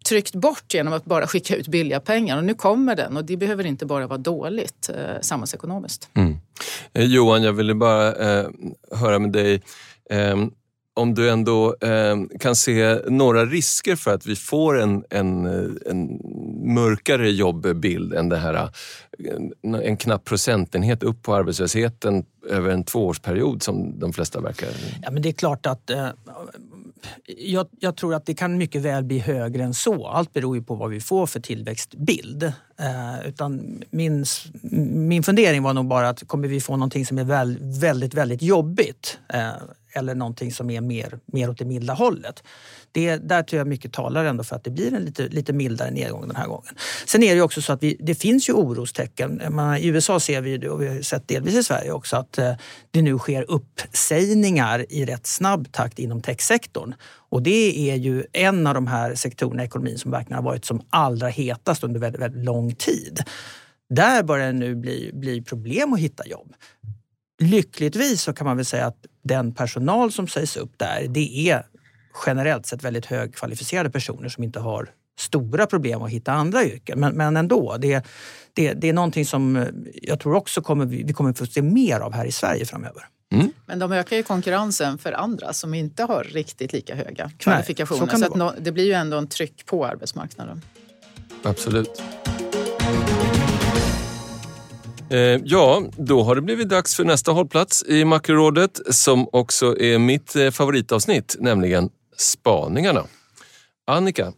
tryckt 0.08 0.34
bort 0.34 0.74
genom 0.74 0.92
att 0.92 1.04
bara 1.04 1.26
skicka 1.26 1.56
ut 1.56 1.68
billiga 1.68 2.00
pengar. 2.00 2.36
Och 2.36 2.44
nu 2.44 2.54
kommer 2.54 2.96
den 2.96 3.16
och 3.16 3.24
det 3.24 3.36
behöver 3.36 3.66
inte 3.66 3.86
bara 3.86 4.06
vara 4.06 4.18
dåligt 4.18 4.90
eh, 4.94 5.20
samhällsekonomiskt. 5.20 6.08
Mm. 6.14 6.38
Eh, 6.92 7.04
Johan, 7.04 7.42
jag 7.42 7.52
ville 7.52 7.74
bara 7.74 8.14
eh, 8.14 8.48
höra 8.90 9.18
med 9.18 9.32
dig. 9.32 9.62
Eh, 10.10 10.36
om 10.94 11.14
du 11.14 11.30
ändå 11.30 11.76
eh, 11.80 12.16
kan 12.40 12.56
se 12.56 12.98
några 13.08 13.44
risker 13.46 13.96
för 13.96 14.14
att 14.14 14.26
vi 14.26 14.36
får 14.36 14.80
en, 14.80 15.04
en, 15.10 15.46
en 15.86 16.20
mörkare 16.74 17.30
jobbbild 17.30 18.14
än 18.14 18.28
det 18.28 18.36
här, 18.36 18.68
en, 19.62 19.74
en 19.74 19.96
knapp 19.96 20.24
procentenhet 20.24 21.02
upp 21.02 21.22
på 21.22 21.34
arbetslösheten 21.34 22.24
över 22.48 22.70
en 22.70 22.84
tvåårsperiod 22.84 23.62
som 23.62 23.98
de 23.98 24.12
flesta 24.12 24.40
verkar... 24.40 24.68
Ja, 25.02 25.10
men 25.10 25.22
det 25.22 25.28
är 25.28 25.32
klart 25.32 25.66
att 25.66 25.90
eh, 25.90 26.08
jag, 27.26 27.66
jag, 27.80 27.96
tror 27.96 28.14
att 28.14 28.26
det 28.26 28.34
kan 28.34 28.58
mycket 28.58 28.82
väl 28.82 29.04
bli 29.04 29.18
högre 29.18 29.62
än 29.62 29.74
så. 29.74 30.06
Allt 30.06 30.32
beror 30.32 30.56
ju 30.56 30.62
på 30.62 30.74
vad 30.74 30.90
vi 30.90 31.00
får 31.00 31.26
för 31.26 31.40
tillväxtbild. 31.40 32.42
Eh, 32.78 33.28
utan 33.28 33.82
min, 33.90 34.24
min 34.92 35.22
fundering 35.22 35.62
var 35.62 35.74
nog 35.74 35.86
bara 35.86 36.08
att 36.08 36.28
kommer 36.28 36.48
vi 36.48 36.60
få 36.60 36.76
någonting 36.76 37.06
som 37.06 37.18
är 37.18 37.24
väl, 37.24 37.58
väldigt, 37.60 38.14
väldigt 38.14 38.42
jobbigt 38.42 39.18
eh, 39.28 39.50
eller 39.94 40.14
någonting 40.14 40.52
som 40.52 40.70
är 40.70 40.80
mer, 40.80 41.18
mer 41.26 41.50
åt 41.50 41.58
det 41.58 41.64
milda 41.64 41.92
hållet. 41.92 42.42
Det, 42.92 43.16
där 43.16 43.42
tror 43.42 43.58
jag 43.58 43.66
mycket 43.66 43.92
talar 43.92 44.24
ändå 44.24 44.44
för 44.44 44.56
att 44.56 44.64
det 44.64 44.70
blir 44.70 44.94
en 44.94 45.04
lite, 45.04 45.28
lite 45.28 45.52
mildare 45.52 45.90
nedgång 45.90 46.26
den 46.26 46.36
här 46.36 46.46
gången. 46.46 46.74
Sen 47.06 47.22
är 47.22 47.34
det 47.34 47.42
också 47.42 47.62
så 47.62 47.72
att 47.72 47.82
vi, 47.82 47.96
det 48.00 48.14
finns 48.14 48.48
ju 48.48 48.52
orostecken. 48.52 49.42
Man, 49.50 49.76
I 49.76 49.86
USA 49.86 50.20
ser 50.20 50.40
vi 50.40 50.58
det 50.58 50.68
och 50.68 50.82
vi 50.82 50.88
har 50.88 51.02
sett 51.02 51.28
delvis 51.28 51.54
i 51.54 51.62
Sverige 51.62 51.92
också 51.92 52.16
att 52.16 52.38
eh, 52.38 52.52
det 52.90 53.02
nu 53.02 53.18
sker 53.18 53.50
uppsägningar 53.50 54.86
i 54.88 55.04
rätt 55.04 55.26
snabb 55.26 55.72
takt 55.72 55.98
inom 55.98 56.22
techsektorn. 56.22 56.94
Och 57.32 57.42
det 57.42 57.90
är 57.90 57.96
ju 57.96 58.24
en 58.32 58.66
av 58.66 58.74
de 58.74 58.86
här 58.86 59.14
sektorerna 59.14 59.62
i 59.62 59.66
ekonomin 59.66 59.98
som 59.98 60.10
verkligen 60.10 60.36
har 60.36 60.50
varit 60.50 60.64
som 60.64 60.82
allra 60.90 61.28
hetast 61.28 61.84
under 61.84 62.00
väldigt, 62.00 62.22
väldigt 62.22 62.44
lång 62.44 62.74
tid. 62.74 63.22
Där 63.94 64.22
börjar 64.22 64.46
det 64.46 64.58
nu 64.58 64.74
bli, 64.74 65.10
bli 65.14 65.42
problem 65.42 65.92
att 65.92 66.00
hitta 66.00 66.26
jobb. 66.26 66.54
Lyckligtvis 67.42 68.22
så 68.22 68.32
kan 68.32 68.46
man 68.46 68.56
väl 68.56 68.66
säga 68.66 68.86
att 68.86 69.06
den 69.22 69.54
personal 69.54 70.12
som 70.12 70.28
sägs 70.28 70.56
upp 70.56 70.72
där, 70.76 71.06
det 71.08 71.50
är 71.50 71.66
generellt 72.26 72.66
sett 72.66 72.84
väldigt 72.84 73.06
högkvalificerade 73.06 73.90
personer 73.90 74.28
som 74.28 74.44
inte 74.44 74.60
har 74.60 74.90
stora 75.18 75.66
problem 75.66 76.02
att 76.02 76.10
hitta 76.10 76.32
andra 76.32 76.64
yrken. 76.64 77.00
Men, 77.00 77.14
men 77.14 77.36
ändå, 77.36 77.76
det, 77.78 78.06
det, 78.52 78.72
det 78.72 78.88
är 78.88 78.92
någonting 78.92 79.26
som 79.26 79.66
jag 80.02 80.20
tror 80.20 80.34
också 80.34 80.62
kommer, 80.62 80.86
vi 80.86 81.12
kommer 81.12 81.32
få 81.32 81.46
se 81.46 81.62
mer 81.62 82.00
av 82.00 82.12
här 82.12 82.24
i 82.24 82.32
Sverige 82.32 82.66
framöver. 82.66 83.02
Mm. 83.32 83.52
Men 83.66 83.78
de 83.78 83.92
ökar 83.92 84.16
ju 84.16 84.22
konkurrensen 84.22 84.98
för 84.98 85.12
andra 85.12 85.52
som 85.52 85.74
inte 85.74 86.02
har 86.02 86.24
riktigt 86.24 86.72
lika 86.72 86.94
höga 86.94 87.30
kvalifikationer. 87.38 88.06
Nej, 88.06 88.22
så, 88.22 88.38
så 88.38 88.52
det, 88.52 88.60
det 88.60 88.72
blir 88.72 88.84
ju 88.84 88.92
ändå 88.92 89.18
en 89.18 89.28
tryck 89.28 89.66
på 89.66 89.86
arbetsmarknaden. 89.86 90.62
Absolut. 91.42 92.02
Eh, 95.12 95.40
ja, 95.44 95.82
då 95.96 96.22
har 96.22 96.34
det 96.34 96.42
blivit 96.42 96.68
dags 96.68 96.96
för 96.96 97.04
nästa 97.04 97.32
hållplats 97.32 97.84
i 97.86 98.04
Makrorådet 98.04 98.80
som 98.90 99.28
också 99.32 99.78
är 99.80 99.98
mitt 99.98 100.36
eh, 100.36 100.50
favoritavsnitt, 100.50 101.36
nämligen 101.40 101.90
spaningarna. 102.16 103.04
Annika, 103.86 104.32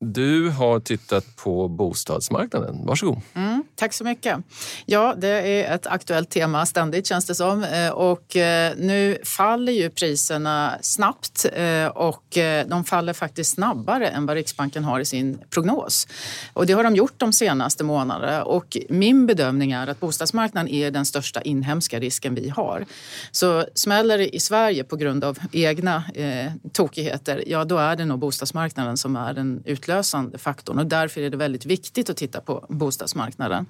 du 0.00 0.48
har 0.48 0.80
tittat 0.80 1.36
på 1.36 1.68
bostadsmarknaden. 1.68 2.86
Varsågod. 2.86 3.20
Mm, 3.34 3.49
tack 3.80 3.92
så 3.92 4.04
mycket. 4.04 4.38
Ja, 4.86 5.14
det 5.18 5.28
är 5.28 5.74
ett 5.74 5.86
aktuellt 5.86 6.30
tema 6.30 6.66
ständigt 6.66 7.06
känns 7.06 7.26
det 7.26 7.34
som. 7.34 7.64
Eh, 7.64 7.90
och 7.90 8.36
eh, 8.36 8.72
nu 8.76 9.18
faller 9.24 9.72
ju 9.72 9.90
priserna 9.90 10.78
snabbt 10.80 11.46
eh, 11.52 11.86
och 11.86 12.24
de 12.66 12.84
faller 12.84 13.12
faktiskt 13.12 13.54
snabbare 13.54 14.08
än 14.08 14.26
vad 14.26 14.36
Riksbanken 14.36 14.84
har 14.84 15.00
i 15.00 15.04
sin 15.04 15.38
prognos. 15.50 16.08
Och 16.52 16.66
det 16.66 16.72
har 16.72 16.84
de 16.84 16.96
gjort 16.96 17.14
de 17.16 17.32
senaste 17.32 17.84
månaderna. 17.84 18.42
Och 18.44 18.76
min 18.88 19.26
bedömning 19.26 19.72
är 19.72 19.86
att 19.86 20.00
bostadsmarknaden 20.00 20.68
är 20.68 20.90
den 20.90 21.06
största 21.06 21.40
inhemska 21.40 22.00
risken 22.00 22.34
vi 22.34 22.48
har. 22.48 22.86
Så 23.30 23.64
smäller 23.74 24.18
det 24.18 24.36
i 24.36 24.40
Sverige 24.40 24.84
på 24.84 24.96
grund 24.96 25.24
av 25.24 25.38
egna 25.52 26.04
eh, 26.14 26.52
tokigheter, 26.72 27.44
ja 27.46 27.64
då 27.64 27.78
är 27.78 27.96
det 27.96 28.04
nog 28.04 28.18
bostadsmarknaden 28.18 28.96
som 28.96 29.16
är 29.16 29.34
den 29.34 29.62
utlösande 29.64 30.20
utlösande 30.20 30.38
faktorn 30.38 30.78
och 30.78 30.86
därför 30.86 31.20
är 31.20 31.30
det 31.30 31.36
väldigt 31.36 31.66
viktigt 31.66 32.10
att 32.10 32.16
titta 32.16 32.40
på 32.40 32.66
bostadsmarknaden. 32.68 33.66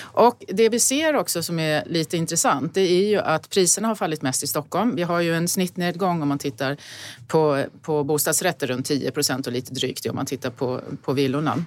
Och 0.00 0.44
det 0.48 0.68
vi 0.68 0.80
ser 0.80 1.14
också 1.14 1.42
som 1.42 1.58
är 1.58 1.84
lite 1.86 2.16
intressant 2.16 2.74
det 2.74 2.80
är 2.80 3.08
ju 3.08 3.18
att 3.18 3.50
priserna 3.50 3.88
har 3.88 3.94
fallit 3.94 4.22
mest 4.22 4.42
i 4.42 4.46
Stockholm. 4.46 4.96
Vi 4.96 5.02
har 5.02 5.20
ju 5.20 5.34
en 5.34 5.48
snittnedgång 5.48 6.22
om 6.22 6.28
man 6.28 6.38
tittar 6.38 6.76
på, 7.28 7.64
på 7.82 8.04
bostadsrätter 8.04 8.66
runt 8.66 8.86
10 8.86 9.10
procent 9.10 9.46
och 9.46 9.52
lite 9.52 9.74
drygt 9.74 10.06
om 10.06 10.16
man 10.16 10.26
tittar 10.26 10.50
på, 10.50 10.80
på 11.02 11.12
villorna. 11.12 11.64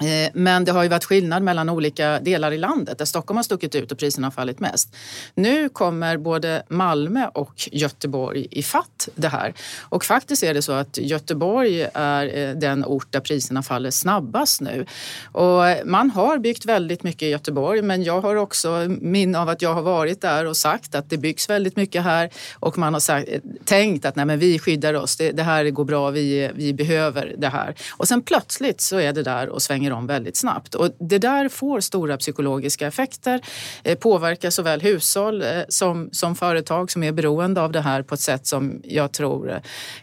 Eh, 0.00 0.30
men 0.34 0.64
det 0.64 0.72
har 0.72 0.82
ju 0.82 0.88
varit 0.88 1.04
skillnad 1.04 1.42
mellan 1.42 1.68
olika 1.68 2.20
delar 2.20 2.52
i 2.52 2.58
landet 2.58 2.98
där 2.98 3.04
Stockholm 3.04 3.36
har 3.36 3.42
stuckit 3.42 3.74
ut 3.74 3.92
och 3.92 3.98
priserna 3.98 4.26
har 4.26 4.32
fallit 4.32 4.60
mest. 4.60 4.96
Nu 5.34 5.68
kommer 5.68 6.16
både 6.16 6.62
Malmö 6.68 7.26
och 7.26 7.68
Göteborg 7.72 8.46
i 8.50 8.62
fatt 8.62 9.08
det 9.14 9.28
här. 9.28 9.54
Och 9.80 10.04
faktiskt 10.04 10.42
är 10.42 10.54
det 10.54 10.62
så 10.62 10.72
att 10.72 10.98
Göteborg 10.98 11.86
är 11.94 12.38
eh, 12.38 12.54
den 12.54 12.84
ort 12.84 13.12
där 13.12 13.20
priserna 13.20 13.62
faller 13.62 13.90
snabbast 13.90 14.60
nu. 14.60 14.86
Och 15.32 15.62
man 15.84 16.10
har 16.10 16.38
byggt 16.38 16.64
väldigt 16.64 17.02
mycket 17.02 17.22
i 17.22 17.28
Göteborg 17.28 17.82
men 17.82 18.02
jag 18.02 18.20
har 18.20 18.36
också 18.36 18.86
minne 18.88 19.38
av 19.38 19.48
att 19.48 19.62
jag 19.62 19.74
har 19.74 19.82
varit 19.82 20.20
där 20.20 20.46
och 20.46 20.56
sagt 20.56 20.94
att 20.94 21.10
det 21.10 21.16
byggs 21.16 21.50
väldigt 21.50 21.76
mycket 21.76 22.02
här 22.02 22.30
och 22.54 22.78
man 22.78 22.92
har 22.92 23.00
sagt, 23.00 23.28
tänkt 23.64 24.04
att 24.04 24.16
nej 24.16 24.24
men 24.24 24.38
vi 24.38 24.58
skyddar 24.58 24.94
oss, 24.94 25.16
det, 25.16 25.30
det 25.30 25.42
här 25.42 25.70
går 25.70 25.84
bra, 25.84 26.10
vi, 26.10 26.50
vi 26.54 26.74
behöver 26.74 27.34
det 27.38 27.48
här. 27.48 27.74
Och 27.90 28.08
sen 28.08 28.22
plötsligt 28.22 28.80
så 28.80 28.98
är 28.98 29.12
det 29.12 29.22
där 29.22 29.48
och 29.48 29.62
svänger 29.62 29.83
svänger 29.84 29.92
om 29.92 30.06
väldigt 30.06 30.36
snabbt. 30.36 30.74
Och 30.74 30.90
det 30.98 31.18
där 31.18 31.48
får 31.48 31.80
stora 31.80 32.16
psykologiska 32.16 32.86
effekter, 32.86 33.40
eh, 33.84 33.98
påverkar 33.98 34.50
såväl 34.50 34.80
hushåll 34.80 35.42
eh, 35.42 35.48
som, 35.68 36.08
som 36.12 36.34
företag 36.34 36.90
som 36.90 37.02
är 37.02 37.12
beroende 37.12 37.60
av 37.60 37.72
det 37.72 37.82
här 37.82 38.02
på 38.02 38.14
ett 38.14 38.20
sätt 38.20 38.46
som 38.46 38.80
jag 38.84 39.12
tror 39.12 39.50
eh, 39.50 39.58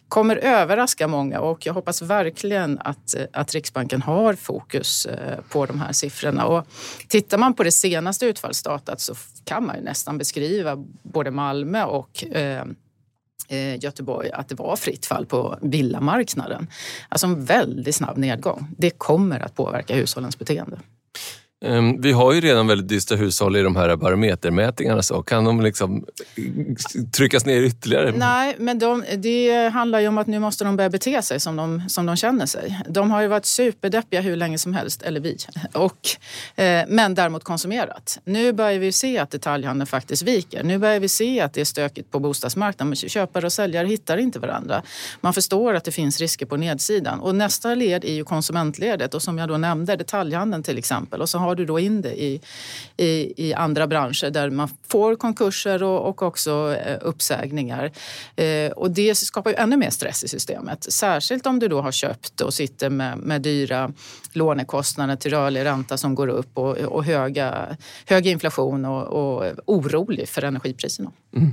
kommer 0.09 0.37
överraska 0.37 1.07
många 1.07 1.39
och 1.39 1.65
jag 1.65 1.73
hoppas 1.73 2.01
verkligen 2.01 2.79
att, 2.79 3.15
att 3.33 3.53
Riksbanken 3.53 4.01
har 4.01 4.35
fokus 4.35 5.07
på 5.49 5.65
de 5.65 5.79
här 5.79 5.93
siffrorna. 5.93 6.45
Och 6.45 6.65
tittar 7.07 7.37
man 7.37 7.53
på 7.53 7.63
det 7.63 7.71
senaste 7.71 8.25
utfallsdatat 8.25 9.01
så 9.01 9.15
kan 9.45 9.65
man 9.65 9.75
ju 9.75 9.83
nästan 9.83 10.17
beskriva 10.17 10.75
både 11.03 11.31
Malmö 11.31 11.83
och 11.83 12.23
eh, 12.35 12.65
Eh, 13.51 13.83
Göteborg 13.83 14.31
att 14.31 14.49
det 14.49 14.55
var 14.55 14.75
fritt 14.75 15.05
fall 15.05 15.25
på 15.25 15.57
villamarknaden. 15.61 16.67
Alltså 17.09 17.27
en 17.27 17.45
väldigt 17.45 17.95
snabb 17.95 18.17
nedgång. 18.17 18.67
Det 18.77 18.89
kommer 18.89 19.39
att 19.39 19.55
påverka 19.55 19.95
hushållens 19.95 20.39
beteende. 20.39 20.79
Ehm, 21.65 22.01
vi 22.01 22.11
har 22.11 22.33
ju 22.33 22.41
redan 22.41 22.67
väldigt 22.67 22.87
dystra 22.87 23.17
hushåll 23.17 23.55
i 23.55 23.61
de 23.61 23.75
här 23.75 23.95
barometermätningarna. 23.95 25.01
Så 25.01 25.23
kan 25.23 25.45
de 25.45 25.61
liksom 25.61 26.05
tryckas 27.13 27.45
ner 27.45 27.61
ytterligare? 27.61 28.11
Nej, 28.11 28.55
men 28.59 28.79
de, 28.79 29.03
det 29.17 29.69
handlar 29.73 29.99
ju 29.99 30.07
om 30.07 30.17
att 30.17 30.27
nu 30.27 30.39
måste 30.39 30.63
de 30.63 30.75
börja 30.75 30.89
bete 30.89 31.21
sig 31.21 31.39
som 31.39 31.55
de, 31.55 31.89
som 31.89 32.05
de 32.05 32.15
känner 32.15 32.45
sig. 32.45 32.81
De 32.89 33.11
har 33.11 33.21
ju 33.21 33.27
varit 33.27 33.45
superdeppiga 33.45 34.21
hur 34.21 34.35
länge 34.35 34.57
som 34.57 34.73
helst, 34.73 35.01
eller 35.01 35.19
vi, 35.19 35.37
och, 35.73 36.09
eh, 36.55 36.85
men 36.87 37.15
däremot 37.15 37.43
konsumerat. 37.43 38.19
Nu 38.23 38.53
börjar 38.53 38.79
vi 38.79 38.91
se 38.91 39.17
att 39.17 39.31
detaljhandeln 39.31 39.87
faktiskt 39.87 40.23
viker. 40.23 40.63
Nu 40.63 40.77
börjar 40.77 40.99
vi 40.99 41.07
se 41.07 41.41
att 41.41 41.53
det 41.53 41.61
är 41.61 41.65
stökigt 41.65 42.11
på 42.11 42.19
bostadsmarknaden. 42.19 42.95
Köpare 42.95 43.45
och 43.45 43.53
säljare 43.53 43.87
hittar 43.87 44.17
inte 44.17 44.39
varandra. 44.39 44.81
Man 45.21 45.33
förstår 45.33 45.73
att 45.73 45.83
det 45.83 45.91
finns 45.91 46.19
risker 46.19 46.45
på 46.45 46.57
nedsidan. 46.57 47.19
Och 47.19 47.35
nästa 47.35 47.75
led 47.75 48.05
är 48.05 48.13
ju 48.13 48.23
konsumentledet 48.23 49.13
och 49.13 49.21
som 49.21 49.37
jag 49.37 49.49
då 49.49 49.57
nämnde, 49.57 49.95
detaljhandeln 49.95 50.63
till 50.63 50.77
exempel. 50.77 51.21
Och 51.21 51.29
så 51.29 51.37
har 51.37 51.50
har 51.51 51.55
du 51.55 51.65
då 51.65 51.79
in 51.79 52.01
det 52.01 52.21
i, 52.21 52.41
i, 52.97 53.33
i 53.47 53.53
andra 53.53 53.87
branscher 53.87 54.29
där 54.29 54.49
man 54.49 54.69
får 54.87 55.15
konkurser 55.15 55.83
och, 55.83 56.09
och 56.09 56.21
också 56.21 56.75
eh, 56.85 56.97
uppsägningar. 57.01 57.91
Eh, 58.35 58.71
och 58.71 58.91
det 58.91 59.15
skapar 59.15 59.49
ju 59.49 59.55
ännu 59.55 59.77
mer 59.77 59.89
stress 59.89 60.23
i 60.23 60.27
systemet. 60.27 60.93
Särskilt 60.93 61.45
om 61.45 61.59
du 61.59 61.67
då 61.67 61.81
har 61.81 61.91
köpt 61.91 62.41
och 62.41 62.53
sitter 62.53 62.89
med, 62.89 63.17
med 63.17 63.41
dyra 63.41 63.91
lånekostnader 64.33 65.15
till 65.15 65.31
rörlig 65.31 65.65
ränta 65.65 65.97
som 65.97 66.15
går 66.15 66.27
upp 66.27 66.57
och, 66.57 66.77
och 66.77 67.05
höga, 67.05 67.77
hög 68.05 68.27
inflation 68.27 68.85
och, 68.85 69.03
och 69.07 69.51
orolig 69.65 70.29
för 70.29 70.43
energipriserna. 70.43 71.11
Mm. 71.35 71.51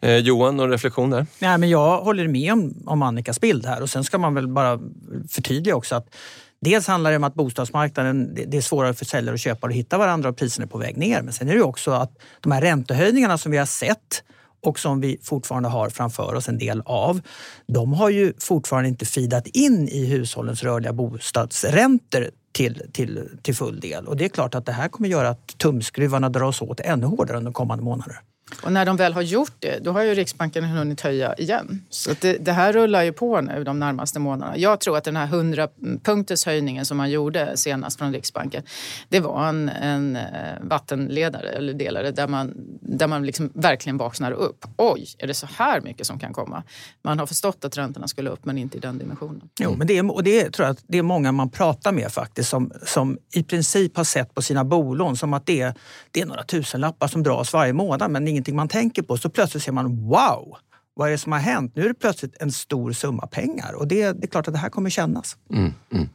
Eh, 0.00 0.16
Johan, 0.16 0.56
någon 0.56 0.70
reflektion 0.70 1.10
där? 1.10 1.26
Nej, 1.38 1.58
men 1.58 1.70
jag 1.70 2.00
håller 2.00 2.28
med 2.28 2.52
om, 2.52 2.74
om 2.86 3.02
Annikas 3.02 3.40
bild 3.40 3.66
här 3.66 3.82
och 3.82 3.90
sen 3.90 4.04
ska 4.04 4.18
man 4.18 4.34
väl 4.34 4.48
bara 4.48 4.80
förtydliga 5.28 5.76
också 5.76 5.94
att 5.94 6.14
Dels 6.60 6.86
handlar 6.86 7.10
det 7.10 7.16
om 7.16 7.24
att 7.24 7.34
bostadsmarknaden, 7.34 8.34
det 8.34 8.56
är 8.56 8.60
svårare 8.60 8.94
för 8.94 9.04
säljare 9.04 9.32
och 9.32 9.38
köpare 9.38 9.70
att 9.70 9.76
hitta 9.76 9.98
varandra 9.98 10.28
och 10.28 10.36
priserna 10.36 10.64
är 10.64 10.68
på 10.68 10.78
väg 10.78 10.96
ner. 10.96 11.22
Men 11.22 11.32
sen 11.32 11.48
är 11.48 11.54
det 11.54 11.62
också 11.62 11.90
att 11.90 12.12
de 12.40 12.52
här 12.52 12.60
räntehöjningarna 12.60 13.38
som 13.38 13.52
vi 13.52 13.58
har 13.58 13.66
sett 13.66 14.22
och 14.62 14.78
som 14.78 15.00
vi 15.00 15.18
fortfarande 15.22 15.68
har 15.68 15.90
framför 15.90 16.34
oss 16.34 16.48
en 16.48 16.58
del 16.58 16.82
av, 16.84 17.20
de 17.66 17.92
har 17.92 18.10
ju 18.10 18.32
fortfarande 18.38 18.88
inte 18.88 19.06
fidat 19.06 19.46
in 19.46 19.88
i 19.88 20.04
hushållens 20.04 20.62
rörliga 20.62 20.92
bostadsräntor 20.92 22.30
till, 22.52 22.82
till, 22.92 23.28
till 23.42 23.54
full 23.54 23.80
del. 23.80 24.06
Och 24.06 24.16
det 24.16 24.24
är 24.24 24.28
klart 24.28 24.54
att 24.54 24.66
det 24.66 24.72
här 24.72 24.88
kommer 24.88 25.08
göra 25.08 25.28
att 25.28 25.58
tumskruvarna 25.58 26.28
dras 26.28 26.62
åt 26.62 26.80
ännu 26.80 27.06
hårdare 27.06 27.36
under 27.36 27.52
kommande 27.52 27.84
månader. 27.84 28.20
Och 28.62 28.72
när 28.72 28.86
de 28.86 28.96
väl 28.96 29.12
har 29.12 29.22
gjort 29.22 29.54
det, 29.58 29.84
då 29.84 29.92
har 29.92 30.02
ju 30.02 30.14
Riksbanken 30.14 30.64
hunnit 30.64 31.00
höja 31.00 31.34
igen. 31.34 31.84
Så 31.90 32.10
det, 32.20 32.32
det, 32.32 32.52
här 32.52 32.72
rullar 32.72 33.02
ju 33.02 33.12
på 33.12 33.40
nu 33.40 33.64
de 33.64 33.78
närmaste 33.78 34.18
månaderna. 34.18 34.58
Jag 34.58 34.80
tror 34.80 34.96
att 34.96 35.04
den 35.04 35.16
här 35.16 35.24
100 35.24 35.68
punkters 36.02 36.46
höjningen 36.46 36.84
som 36.86 36.96
man 36.96 37.10
gjorde 37.10 37.56
senast 37.56 37.98
från 37.98 38.12
Riksbanken, 38.12 38.62
det 39.08 39.20
var 39.20 39.48
en, 39.48 39.68
en 39.68 40.16
eh, 40.16 40.22
vattenledare 40.60 41.48
eller 41.48 41.74
delare 41.74 42.10
där 42.10 42.28
man, 42.28 42.54
där 42.80 43.06
man 43.06 43.26
liksom 43.26 43.50
verkligen 43.54 43.96
vaknar 43.96 44.32
upp. 44.32 44.64
Oj, 44.76 45.06
är 45.18 45.26
det 45.26 45.34
så 45.34 45.46
här 45.56 45.80
mycket 45.80 46.06
som 46.06 46.18
kan 46.18 46.32
komma? 46.32 46.62
Man 47.02 47.18
har 47.18 47.26
förstått 47.26 47.64
att 47.64 47.78
räntorna 47.78 48.08
skulle 48.08 48.30
upp 48.30 48.44
men 48.44 48.58
inte 48.58 48.76
i 48.76 48.80
den 48.80 48.98
dimensionen. 48.98 49.40
Jo, 49.60 49.74
men 49.76 49.86
det 49.86 49.98
är, 49.98 50.14
och 50.14 50.24
det 50.24 50.50
tror 50.50 50.66
jag 50.66 50.72
att 50.72 50.84
det 50.86 50.98
är 50.98 51.02
många 51.02 51.32
man 51.32 51.50
pratar 51.50 51.92
med 51.92 52.12
faktiskt 52.12 52.50
som, 52.50 52.72
som 52.86 53.18
i 53.34 53.42
princip 53.42 53.96
har 53.96 54.04
sett 54.04 54.34
på 54.34 54.42
sina 54.42 54.64
bolån 54.64 55.16
som 55.16 55.34
att 55.34 55.46
det, 55.46 55.74
det 56.10 56.20
är 56.20 56.26
några 56.26 56.42
tusenlappar 56.42 57.08
som 57.08 57.22
dras 57.22 57.52
varje 57.52 57.72
månad 57.72 58.10
men 58.10 58.24
ingenting 58.40 58.56
man 58.56 58.68
tänker 58.68 59.02
på. 59.02 59.16
Så 59.16 59.30
plötsligt 59.30 59.62
ser 59.62 59.72
man 59.72 60.08
wow, 60.08 60.56
vad 60.94 61.08
är 61.08 61.12
det 61.12 61.18
som 61.18 61.32
har 61.32 61.38
hänt? 61.38 61.72
Nu 61.76 61.84
är 61.84 61.88
det 61.88 61.94
plötsligt 61.94 62.36
en 62.40 62.52
stor 62.52 62.92
summa 62.92 63.26
pengar 63.26 63.72
och 63.74 63.88
det, 63.88 64.12
det 64.12 64.24
är 64.24 64.28
klart 64.28 64.48
att 64.48 64.54
det 64.54 64.60
här 64.60 64.70
kommer 64.70 64.90
kännas. 64.90 65.36
Mm, 65.52 65.72
mm. 65.92 66.08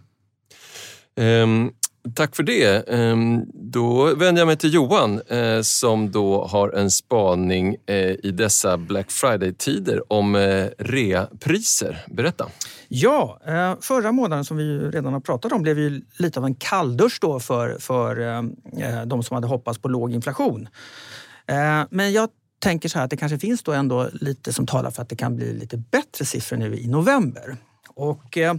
Um, 1.17 1.71
tack 2.15 2.35
för 2.35 2.43
det. 2.43 2.87
Um, 2.87 3.45
då 3.53 4.15
vänder 4.15 4.41
jag 4.41 4.47
mig 4.47 4.57
till 4.57 4.73
Johan 4.73 5.21
uh, 5.31 5.61
som 5.61 6.11
då 6.11 6.45
har 6.45 6.69
en 6.69 6.91
spaning 6.91 7.75
uh, 7.89 7.95
i 7.95 8.31
dessa 8.31 8.77
Black 8.77 9.11
Friday-tider 9.11 10.13
om 10.13 10.35
uh, 10.35 10.67
reapriser. 10.77 12.05
Berätta. 12.07 12.47
Ja, 12.87 13.39
förra 13.81 14.11
månaden 14.11 14.45
som 14.45 14.57
vi 14.57 14.79
redan 14.79 15.13
har 15.13 15.19
pratat 15.19 15.51
om 15.51 15.61
blev 15.61 15.79
ju 15.79 16.01
lite 16.19 16.39
av 16.39 16.45
en 16.45 16.55
kalldusch 16.55 17.17
då 17.21 17.39
för, 17.39 17.77
för 17.79 19.05
de 19.05 19.23
som 19.23 19.35
hade 19.35 19.47
hoppats 19.47 19.79
på 19.79 19.87
låg 19.87 20.13
inflation. 20.13 20.67
Eh, 21.47 21.83
men 21.89 22.13
jag 22.13 22.29
tänker 22.59 22.89
så 22.89 22.97
här 22.97 23.05
att 23.05 23.11
det 23.11 23.17
kanske 23.17 23.39
finns 23.39 23.63
då 23.63 23.71
ändå 23.71 24.09
lite 24.13 24.53
som 24.53 24.65
talar 24.65 24.91
för 24.91 25.01
att 25.01 25.09
det 25.09 25.15
kan 25.15 25.35
bli 25.35 25.53
lite 25.53 25.77
bättre 25.77 26.25
siffror 26.25 26.57
nu 26.57 26.75
i 26.77 26.87
november. 26.87 27.57
Och 27.89 28.37
eh, 28.37 28.53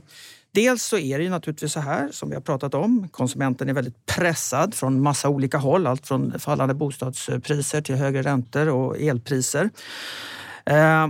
dels 0.51 0.83
så 0.83 0.99
är 0.99 1.18
det 1.18 1.25
ju 1.25 1.31
naturligtvis 1.31 1.72
så 1.72 1.81
här 1.81 2.09
som 2.12 2.29
vi 2.29 2.35
har 2.35 2.42
pratat 2.42 2.75
om. 2.75 3.09
Konsumenten 3.09 3.68
är 3.68 3.72
väldigt 3.72 4.07
pressad 4.07 4.75
från 4.75 5.03
massa 5.03 5.29
olika 5.29 5.59
håll. 5.59 5.87
Allt 5.87 6.07
från 6.07 6.38
fallande 6.38 6.75
bostadspriser 6.75 7.81
till 7.81 7.94
högre 7.94 8.22
räntor 8.22 8.68
och 8.68 9.01
elpriser. 9.01 9.70
Eh, 10.66 11.09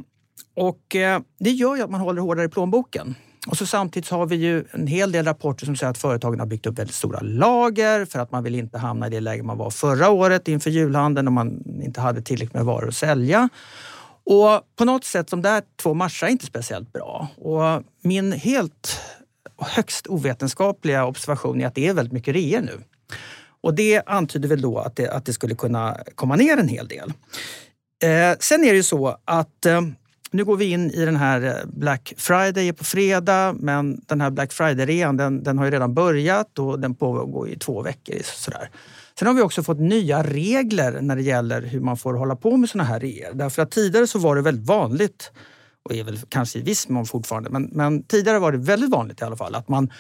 och 0.54 0.96
eh, 0.96 1.20
det 1.38 1.50
gör 1.50 1.76
ju 1.76 1.82
att 1.82 1.90
man 1.90 2.00
håller 2.00 2.22
hårdare 2.22 2.46
i 2.46 2.48
plånboken. 2.48 3.14
Och 3.46 3.56
så 3.56 3.66
samtidigt 3.66 4.08
så 4.08 4.16
har 4.16 4.26
vi 4.26 4.36
ju 4.36 4.64
en 4.70 4.86
hel 4.86 5.12
del 5.12 5.24
rapporter 5.24 5.66
som 5.66 5.76
säger 5.76 5.90
att 5.90 5.98
företagen 5.98 6.40
har 6.40 6.46
byggt 6.46 6.66
upp 6.66 6.78
väldigt 6.78 6.94
stora 6.94 7.20
lager 7.20 8.04
för 8.04 8.18
att 8.18 8.32
man 8.32 8.44
vill 8.44 8.54
inte 8.54 8.78
hamna 8.78 9.06
i 9.06 9.10
det 9.10 9.20
läge 9.20 9.42
man 9.42 9.58
var 9.58 9.70
förra 9.70 10.10
året 10.10 10.48
inför 10.48 10.70
julhandeln 10.70 11.26
och 11.26 11.32
man 11.32 11.62
inte 11.82 12.00
hade 12.00 12.22
tillräckligt 12.22 12.54
med 12.54 12.64
varor 12.64 12.88
att 12.88 12.94
sälja. 12.94 13.48
Och 14.24 14.60
på 14.76 14.84
något 14.84 15.04
sätt, 15.04 15.28
de 15.28 15.42
där 15.42 15.62
två 15.82 15.94
matchar 15.94 16.26
inte 16.26 16.46
speciellt 16.46 16.92
bra. 16.92 17.28
Och 17.36 17.82
min 18.02 18.32
helt 18.32 19.00
högst 19.58 20.06
ovetenskapliga 20.06 21.06
observation 21.06 21.60
är 21.60 21.66
att 21.66 21.74
det 21.74 21.88
är 21.88 21.94
väldigt 21.94 22.12
mycket 22.12 22.34
reor 22.34 22.60
nu. 22.60 22.80
Och 23.62 23.74
det 23.74 24.02
antyder 24.06 24.48
väl 24.48 24.60
då 24.60 24.78
att 24.78 24.96
det, 24.96 25.10
att 25.10 25.24
det 25.24 25.32
skulle 25.32 25.54
kunna 25.54 25.96
komma 26.14 26.36
ner 26.36 26.56
en 26.56 26.68
hel 26.68 26.88
del. 26.88 27.12
Eh, 28.02 28.38
sen 28.40 28.64
är 28.64 28.70
det 28.70 28.76
ju 28.76 28.82
så 28.82 29.18
att 29.24 29.66
eh, 29.66 29.80
nu 30.36 30.44
går 30.44 30.56
vi 30.56 30.64
in 30.64 30.90
i 30.90 31.04
den 31.04 31.16
här 31.16 31.42
eh, 31.42 31.66
Black 31.66 32.14
Friday 32.16 32.72
på 32.72 32.84
fredag, 32.84 33.56
men 33.58 34.00
den 34.06 34.20
här 34.20 34.30
Black 34.30 34.52
Friday-rean 34.52 35.16
den, 35.16 35.42
den, 35.42 35.58
har 35.58 35.64
ju 35.64 35.70
redan 35.70 35.94
börjat 35.94 36.58
och 36.58 36.80
den 36.80 36.94
pågår 36.94 37.48
i 37.48 37.58
två 37.58 37.82
veckor. 37.82 38.16
Sådär. 38.22 38.70
Sen 39.18 39.28
har 39.28 39.34
vi 39.34 39.42
också 39.42 39.62
fått 39.62 39.80
nya 39.80 40.22
regler 40.22 41.00
när 41.00 41.16
det 41.16 41.22
gäller 41.22 41.62
hur 41.62 41.80
man 41.80 41.96
får 41.96 42.14
hålla 42.14 42.36
på 42.36 42.56
med 42.56 42.70
såna 42.70 42.84
här 42.84 43.00
reor. 43.00 43.34
Därför 43.34 43.62
att 43.62 43.70
tidigare 43.70 44.06
så 44.06 44.18
var 44.18 44.36
det 44.36 44.42
väldigt 44.42 44.66
vanligt, 44.66 45.32
och 45.84 45.94
är 45.94 46.04
väl 46.04 46.18
kanske 46.28 46.58
i 46.58 46.62
viss 46.62 46.88
mån 46.88 47.06
fortfarande, 47.06 47.50
men, 47.50 47.68
men 47.72 48.02
tidigare 48.02 48.38
var 48.38 48.52
det 48.52 48.58
väldigt 48.58 48.90
vanligt 48.90 49.20
i 49.20 49.24
alla 49.24 49.36
fall 49.36 49.54
att 49.54 49.68
man 49.68 49.92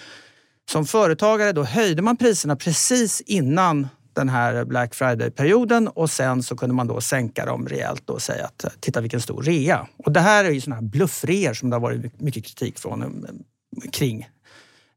som 0.70 0.86
företagare 0.86 1.52
då 1.52 1.64
höjde 1.64 2.02
man 2.02 2.16
priserna 2.16 2.56
precis 2.56 3.20
innan 3.20 3.88
den 4.16 4.28
här 4.28 4.64
Black 4.64 4.94
Friday-perioden 4.94 5.88
och 5.88 6.10
sen 6.10 6.42
så 6.42 6.56
kunde 6.56 6.74
man 6.74 6.86
då 6.86 7.00
sänka 7.00 7.46
dem 7.46 7.68
rejält 7.68 8.10
och 8.10 8.22
säga 8.22 8.44
att 8.44 8.64
titta 8.80 9.00
vilken 9.00 9.20
stor 9.20 9.42
rea. 9.42 9.86
Och 9.96 10.12
det 10.12 10.20
här 10.20 10.44
är 10.44 10.50
ju 10.50 10.60
sådana 10.60 10.80
här 10.80 10.88
bluffreor 10.88 11.54
som 11.54 11.70
det 11.70 11.76
har 11.76 11.80
varit 11.80 12.20
mycket 12.20 12.44
kritik 12.44 12.78
från 12.78 13.02
um, 13.02 13.26
um, 13.28 13.90
kring. 13.90 14.28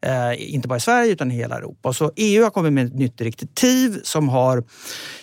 Eh, 0.01 0.53
inte 0.53 0.67
bara 0.67 0.77
i 0.77 0.79
Sverige 0.79 1.11
utan 1.11 1.31
i 1.31 1.35
hela 1.35 1.57
Europa. 1.57 1.93
Så 1.93 2.11
EU 2.15 2.43
har 2.43 2.49
kommit 2.49 2.73
med 2.73 2.85
ett 2.85 2.95
nytt 2.95 3.17
direktiv 3.17 3.99
som 4.03 4.29
har 4.29 4.63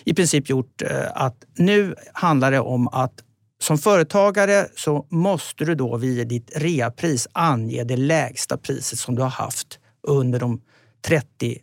i 0.03 0.13
princip 0.13 0.49
gjort 0.49 0.81
eh, 0.81 1.11
att 1.13 1.35
nu 1.55 1.95
handlar 2.13 2.51
det 2.51 2.59
om 2.59 2.87
att 2.87 3.23
som 3.59 3.77
företagare 3.77 4.67
så 4.75 5.07
måste 5.09 5.65
du 5.65 5.75
då 5.75 5.97
via 5.97 6.23
ditt 6.23 6.51
reapris 6.55 7.27
ange 7.31 7.83
det 7.83 7.97
lägsta 7.97 8.57
priset 8.57 8.99
som 8.99 9.15
du 9.15 9.21
har 9.21 9.29
haft 9.29 9.79
under 10.07 10.39
de 10.39 10.61
30 11.05 11.57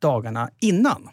dagarna 0.00 0.50
innan. 0.60 1.08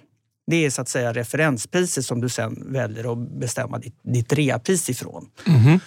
Det 0.47 0.65
är 0.65 0.69
så 0.69 0.81
att 0.81 0.89
säga 0.89 1.13
referenspriset 1.13 2.05
som 2.05 2.21
du 2.21 2.29
sen 2.29 2.63
väljer 2.73 3.11
att 3.11 3.39
bestämma 3.39 3.79
ditt, 3.79 3.99
ditt 4.03 4.33
reapris 4.33 4.89
ifrån. 4.89 5.29
Mm. 5.47 5.79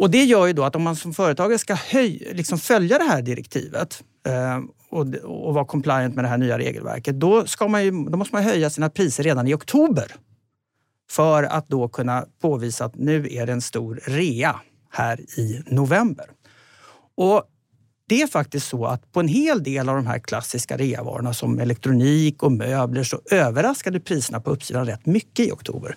Och 0.00 0.10
det 0.10 0.24
gör 0.24 0.46
ju 0.46 0.52
då 0.52 0.64
att 0.64 0.76
om 0.76 0.82
man 0.82 0.96
som 0.96 1.14
företagare 1.14 1.58
ska 1.58 1.74
höj, 1.74 2.32
liksom 2.32 2.58
följa 2.58 2.98
det 2.98 3.04
här 3.04 3.22
direktivet 3.22 4.02
eh, 4.26 4.58
och, 4.90 5.14
och 5.24 5.54
vara 5.54 5.64
compliant 5.64 6.14
med 6.14 6.24
det 6.24 6.28
här 6.28 6.38
nya 6.38 6.58
regelverket, 6.58 7.20
då, 7.20 7.46
ska 7.46 7.68
man 7.68 7.84
ju, 7.84 7.90
då 7.90 8.16
måste 8.16 8.34
man 8.34 8.44
höja 8.44 8.70
sina 8.70 8.90
priser 8.90 9.22
redan 9.22 9.48
i 9.48 9.54
oktober. 9.54 10.14
För 11.10 11.42
att 11.42 11.68
då 11.68 11.88
kunna 11.88 12.24
påvisa 12.42 12.84
att 12.84 12.94
nu 12.94 13.28
är 13.30 13.46
det 13.46 13.52
en 13.52 13.60
stor 13.60 14.00
rea 14.06 14.60
här 14.90 15.20
i 15.38 15.62
november. 15.66 16.26
Och 17.16 17.44
det 18.10 18.22
är 18.22 18.26
faktiskt 18.26 18.68
så 18.68 18.86
att 18.86 19.12
på 19.12 19.20
en 19.20 19.28
hel 19.28 19.62
del 19.62 19.88
av 19.88 19.96
de 19.96 20.06
här 20.06 20.18
klassiska 20.18 20.76
reavarorna 20.76 21.34
som 21.34 21.58
elektronik 21.58 22.42
och 22.42 22.52
möbler 22.52 23.02
så 23.02 23.20
överraskade 23.30 24.00
priserna 24.00 24.40
på 24.40 24.50
uppsidan 24.50 24.86
rätt 24.86 25.06
mycket 25.06 25.46
i 25.46 25.50
oktober. 25.50 25.96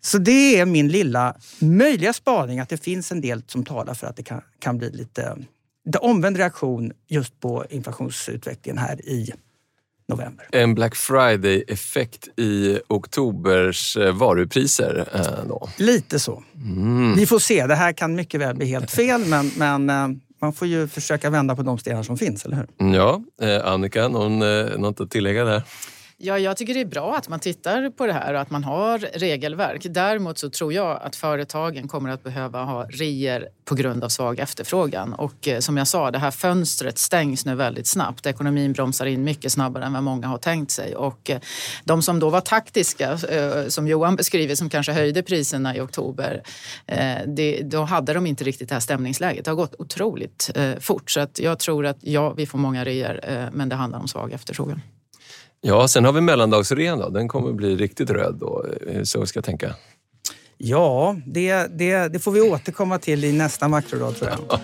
Så 0.00 0.18
det 0.18 0.60
är 0.60 0.66
min 0.66 0.88
lilla 0.88 1.36
möjliga 1.58 2.12
spaning 2.12 2.60
att 2.60 2.68
det 2.68 2.84
finns 2.84 3.12
en 3.12 3.20
del 3.20 3.42
som 3.46 3.64
talar 3.64 3.94
för 3.94 4.06
att 4.06 4.16
det 4.16 4.22
kan, 4.22 4.40
kan 4.58 4.78
bli 4.78 4.90
lite 4.90 5.36
omvänd 6.00 6.36
reaktion 6.36 6.92
just 7.08 7.40
på 7.40 7.64
inflationsutvecklingen 7.70 8.78
här 8.78 9.08
i 9.08 9.32
november. 10.08 10.48
En 10.52 10.74
Black 10.74 10.96
Friday-effekt 10.96 12.28
i 12.38 12.80
oktobers 12.88 13.96
eh, 13.96 14.16
varupriser 14.16 15.08
eh, 15.14 15.48
då? 15.48 15.68
Lite 15.76 16.18
så. 16.18 16.42
Mm. 16.54 17.14
Vi 17.14 17.26
får 17.26 17.38
se. 17.38 17.66
Det 17.66 17.74
här 17.74 17.92
kan 17.92 18.14
mycket 18.14 18.40
väl 18.40 18.56
bli 18.56 18.66
helt 18.66 18.90
fel 18.90 19.24
men, 19.26 19.50
men 19.56 19.90
eh, 19.90 20.08
man 20.40 20.52
får 20.52 20.68
ju 20.68 20.88
försöka 20.88 21.30
vända 21.30 21.56
på 21.56 21.62
de 21.62 21.78
stenar 21.78 22.02
som 22.02 22.16
finns, 22.16 22.44
eller 22.44 22.56
hur? 22.56 22.66
Mm, 22.78 22.94
ja, 22.94 23.22
eh, 23.42 23.66
Annika, 23.72 24.08
någon, 24.08 24.42
eh, 24.42 24.78
något 24.78 25.00
att 25.00 25.10
tillägga 25.10 25.44
där? 25.44 25.62
Ja, 26.22 26.38
jag 26.38 26.56
tycker 26.56 26.74
det 26.74 26.80
är 26.80 26.84
bra 26.84 27.16
att 27.16 27.28
man 27.28 27.40
tittar 27.40 27.90
på 27.90 28.06
det 28.06 28.12
här 28.12 28.34
och 28.34 28.40
att 28.40 28.50
man 28.50 28.64
har 28.64 28.98
regelverk. 28.98 29.86
Däremot 29.90 30.38
så 30.38 30.50
tror 30.50 30.72
jag 30.72 31.02
att 31.02 31.16
företagen 31.16 31.88
kommer 31.88 32.10
att 32.10 32.22
behöva 32.22 32.64
ha 32.64 32.84
rier 32.84 33.48
på 33.64 33.74
grund 33.74 34.04
av 34.04 34.08
svag 34.08 34.38
efterfrågan. 34.38 35.12
Och 35.12 35.48
eh, 35.48 35.58
som 35.58 35.76
jag 35.76 35.88
sa, 35.88 36.10
det 36.10 36.18
här 36.18 36.30
fönstret 36.30 36.98
stängs 36.98 37.46
nu 37.46 37.54
väldigt 37.54 37.86
snabbt. 37.86 38.26
Ekonomin 38.26 38.72
bromsar 38.72 39.06
in 39.06 39.24
mycket 39.24 39.52
snabbare 39.52 39.84
än 39.84 39.92
vad 39.92 40.02
många 40.02 40.26
har 40.26 40.38
tänkt 40.38 40.70
sig. 40.70 40.96
Och 40.96 41.30
eh, 41.30 41.40
de 41.84 42.02
som 42.02 42.18
då 42.18 42.30
var 42.30 42.40
taktiska, 42.40 43.12
eh, 43.12 43.66
som 43.68 43.88
Johan 43.88 44.16
beskriver, 44.16 44.54
som 44.54 44.70
kanske 44.70 44.92
höjde 44.92 45.22
priserna 45.22 45.76
i 45.76 45.80
oktober, 45.80 46.42
eh, 46.86 47.16
det, 47.26 47.60
då 47.62 47.82
hade 47.82 48.14
de 48.14 48.26
inte 48.26 48.44
riktigt 48.44 48.68
det 48.68 48.74
här 48.74 48.80
stämningsläget. 48.80 49.44
Det 49.44 49.50
har 49.50 49.56
gått 49.56 49.74
otroligt 49.78 50.50
eh, 50.54 50.78
fort. 50.80 51.10
Så 51.10 51.20
att 51.20 51.38
jag 51.38 51.58
tror 51.58 51.86
att 51.86 51.98
ja, 52.00 52.32
vi 52.32 52.46
får 52.46 52.58
många 52.58 52.84
rier, 52.84 53.20
eh, 53.22 53.48
men 53.52 53.68
det 53.68 53.74
handlar 53.74 53.98
om 53.98 54.08
svag 54.08 54.32
efterfrågan. 54.32 54.80
Ja, 55.60 55.88
sen 55.88 56.04
har 56.04 56.12
vi 56.12 56.20
mellandagsrean 56.20 56.98
då. 56.98 57.08
Den 57.08 57.28
kommer 57.28 57.52
bli 57.52 57.76
riktigt 57.76 58.10
röd 58.10 58.34
då, 58.40 58.64
eh, 58.86 59.02
så 59.02 59.26
ska 59.26 59.36
jag 59.36 59.44
tänka. 59.44 59.74
Ja, 60.58 61.16
det, 61.26 61.78
det, 61.78 62.08
det 62.08 62.18
får 62.18 62.32
vi 62.32 62.40
återkomma 62.40 62.98
till 62.98 63.24
i 63.24 63.32
nästa 63.32 63.68
makrodag 63.68 64.16
tror 64.16 64.30
jag. 64.30 64.60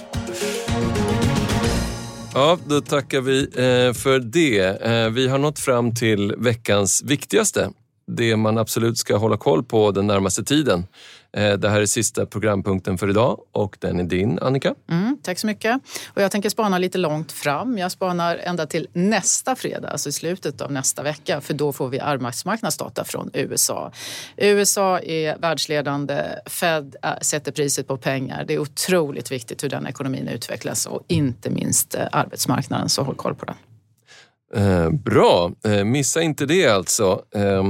Ja, 2.34 2.58
då 2.66 2.80
tackar 2.80 3.20
vi 3.20 3.42
eh, 3.42 3.94
för 3.94 4.18
det. 4.18 4.82
Eh, 4.82 5.10
vi 5.10 5.28
har 5.28 5.38
nått 5.38 5.58
fram 5.58 5.94
till 5.94 6.34
veckans 6.38 7.02
viktigaste. 7.02 7.70
Det 8.06 8.36
man 8.36 8.58
absolut 8.58 8.98
ska 8.98 9.16
hålla 9.16 9.36
koll 9.36 9.64
på 9.64 9.90
den 9.90 10.06
närmaste 10.06 10.44
tiden. 10.44 10.86
Eh, 11.32 11.52
det 11.52 11.68
här 11.68 11.80
är 11.80 11.86
sista 11.86 12.26
programpunkten 12.26 12.98
för 12.98 13.10
idag 13.10 13.40
och 13.52 13.76
den 13.80 14.00
är 14.00 14.04
din, 14.04 14.38
Annika. 14.38 14.74
Mm, 14.90 15.18
tack 15.22 15.38
så 15.38 15.46
mycket. 15.46 15.80
Och 16.14 16.22
jag 16.22 16.30
tänker 16.30 16.48
spana 16.48 16.78
lite 16.78 16.98
långt 16.98 17.32
fram. 17.32 17.78
Jag 17.78 17.92
spanar 17.92 18.36
ända 18.36 18.66
till 18.66 18.88
nästa 18.92 19.56
fredag, 19.56 19.88
alltså 19.88 20.08
i 20.08 20.12
slutet 20.12 20.60
av 20.60 20.72
nästa 20.72 21.02
vecka, 21.02 21.40
för 21.40 21.54
då 21.54 21.72
får 21.72 21.88
vi 21.88 22.00
arbetsmarknadsdata 22.00 23.04
från 23.04 23.30
USA. 23.34 23.92
USA 24.36 24.98
är 24.98 25.38
världsledande. 25.38 26.22
Fed 26.46 26.96
äh, 27.02 27.10
sätter 27.20 27.52
priset 27.52 27.88
på 27.88 27.96
pengar. 27.96 28.44
Det 28.44 28.54
är 28.54 28.58
otroligt 28.58 29.32
viktigt 29.32 29.64
hur 29.64 29.68
den 29.68 29.86
ekonomin 29.86 30.28
utvecklas 30.28 30.86
och 30.86 31.04
inte 31.08 31.50
minst 31.50 31.94
äh, 31.94 32.06
arbetsmarknaden, 32.12 32.88
så 32.88 33.02
håll 33.02 33.14
koll 33.14 33.34
på 33.34 33.44
den. 33.44 33.56
Eh, 34.54 34.90
bra, 34.90 35.52
eh, 35.64 35.84
missa 35.84 36.22
inte 36.22 36.46
det 36.46 36.66
alltså. 36.66 37.22
Eh, 37.34 37.64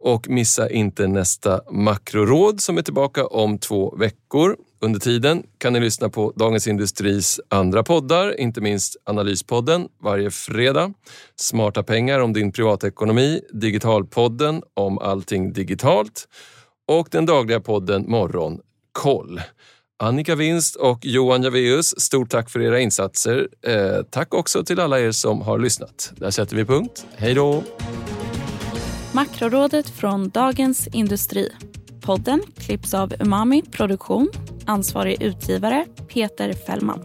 och 0.00 0.28
missa 0.28 0.70
inte 0.70 1.06
nästa 1.06 1.60
makroråd 1.70 2.60
som 2.60 2.78
är 2.78 2.82
tillbaka 2.82 3.26
om 3.26 3.58
två 3.58 3.96
veckor. 3.96 4.56
Under 4.80 5.00
tiden 5.00 5.42
kan 5.58 5.72
ni 5.72 5.80
lyssna 5.80 6.08
på 6.08 6.32
Dagens 6.36 6.66
Industris 6.68 7.40
andra 7.48 7.82
poddar, 7.82 8.40
inte 8.40 8.60
minst 8.60 8.96
Analyspodden 9.04 9.88
varje 10.02 10.30
fredag, 10.30 10.92
Smarta 11.36 11.82
pengar 11.82 12.20
om 12.20 12.32
din 12.32 12.52
privatekonomi, 12.52 13.40
Digitalpodden 13.52 14.62
om 14.74 14.98
allting 14.98 15.52
digitalt 15.52 16.28
och 16.88 17.08
den 17.10 17.26
dagliga 17.26 17.60
podden 17.60 18.04
Morgonkoll. 18.10 19.40
Annika 20.02 20.34
Winst 20.34 20.76
och 20.76 21.06
Johan 21.06 21.42
Javeus, 21.42 22.00
stort 22.00 22.30
tack 22.30 22.50
för 22.50 22.60
era 22.60 22.80
insatser. 22.80 23.48
Eh, 23.62 24.02
tack 24.10 24.34
också 24.34 24.64
till 24.64 24.80
alla 24.80 25.00
er 25.00 25.12
som 25.12 25.40
har 25.40 25.58
lyssnat. 25.58 26.12
Där 26.16 26.30
sätter 26.30 26.56
vi 26.56 26.64
punkt. 26.64 27.06
Hej 27.16 27.34
då! 27.34 27.62
Makrorådet 29.12 29.88
från 29.88 30.28
Dagens 30.28 30.86
Industri. 30.86 31.52
Podden 32.00 32.42
klipps 32.56 32.94
av 32.94 33.14
Umami 33.20 33.62
Produktion. 33.62 34.28
Ansvarig 34.66 35.22
utgivare 35.22 35.86
Peter 36.08 36.52
Fällman. 36.52 37.04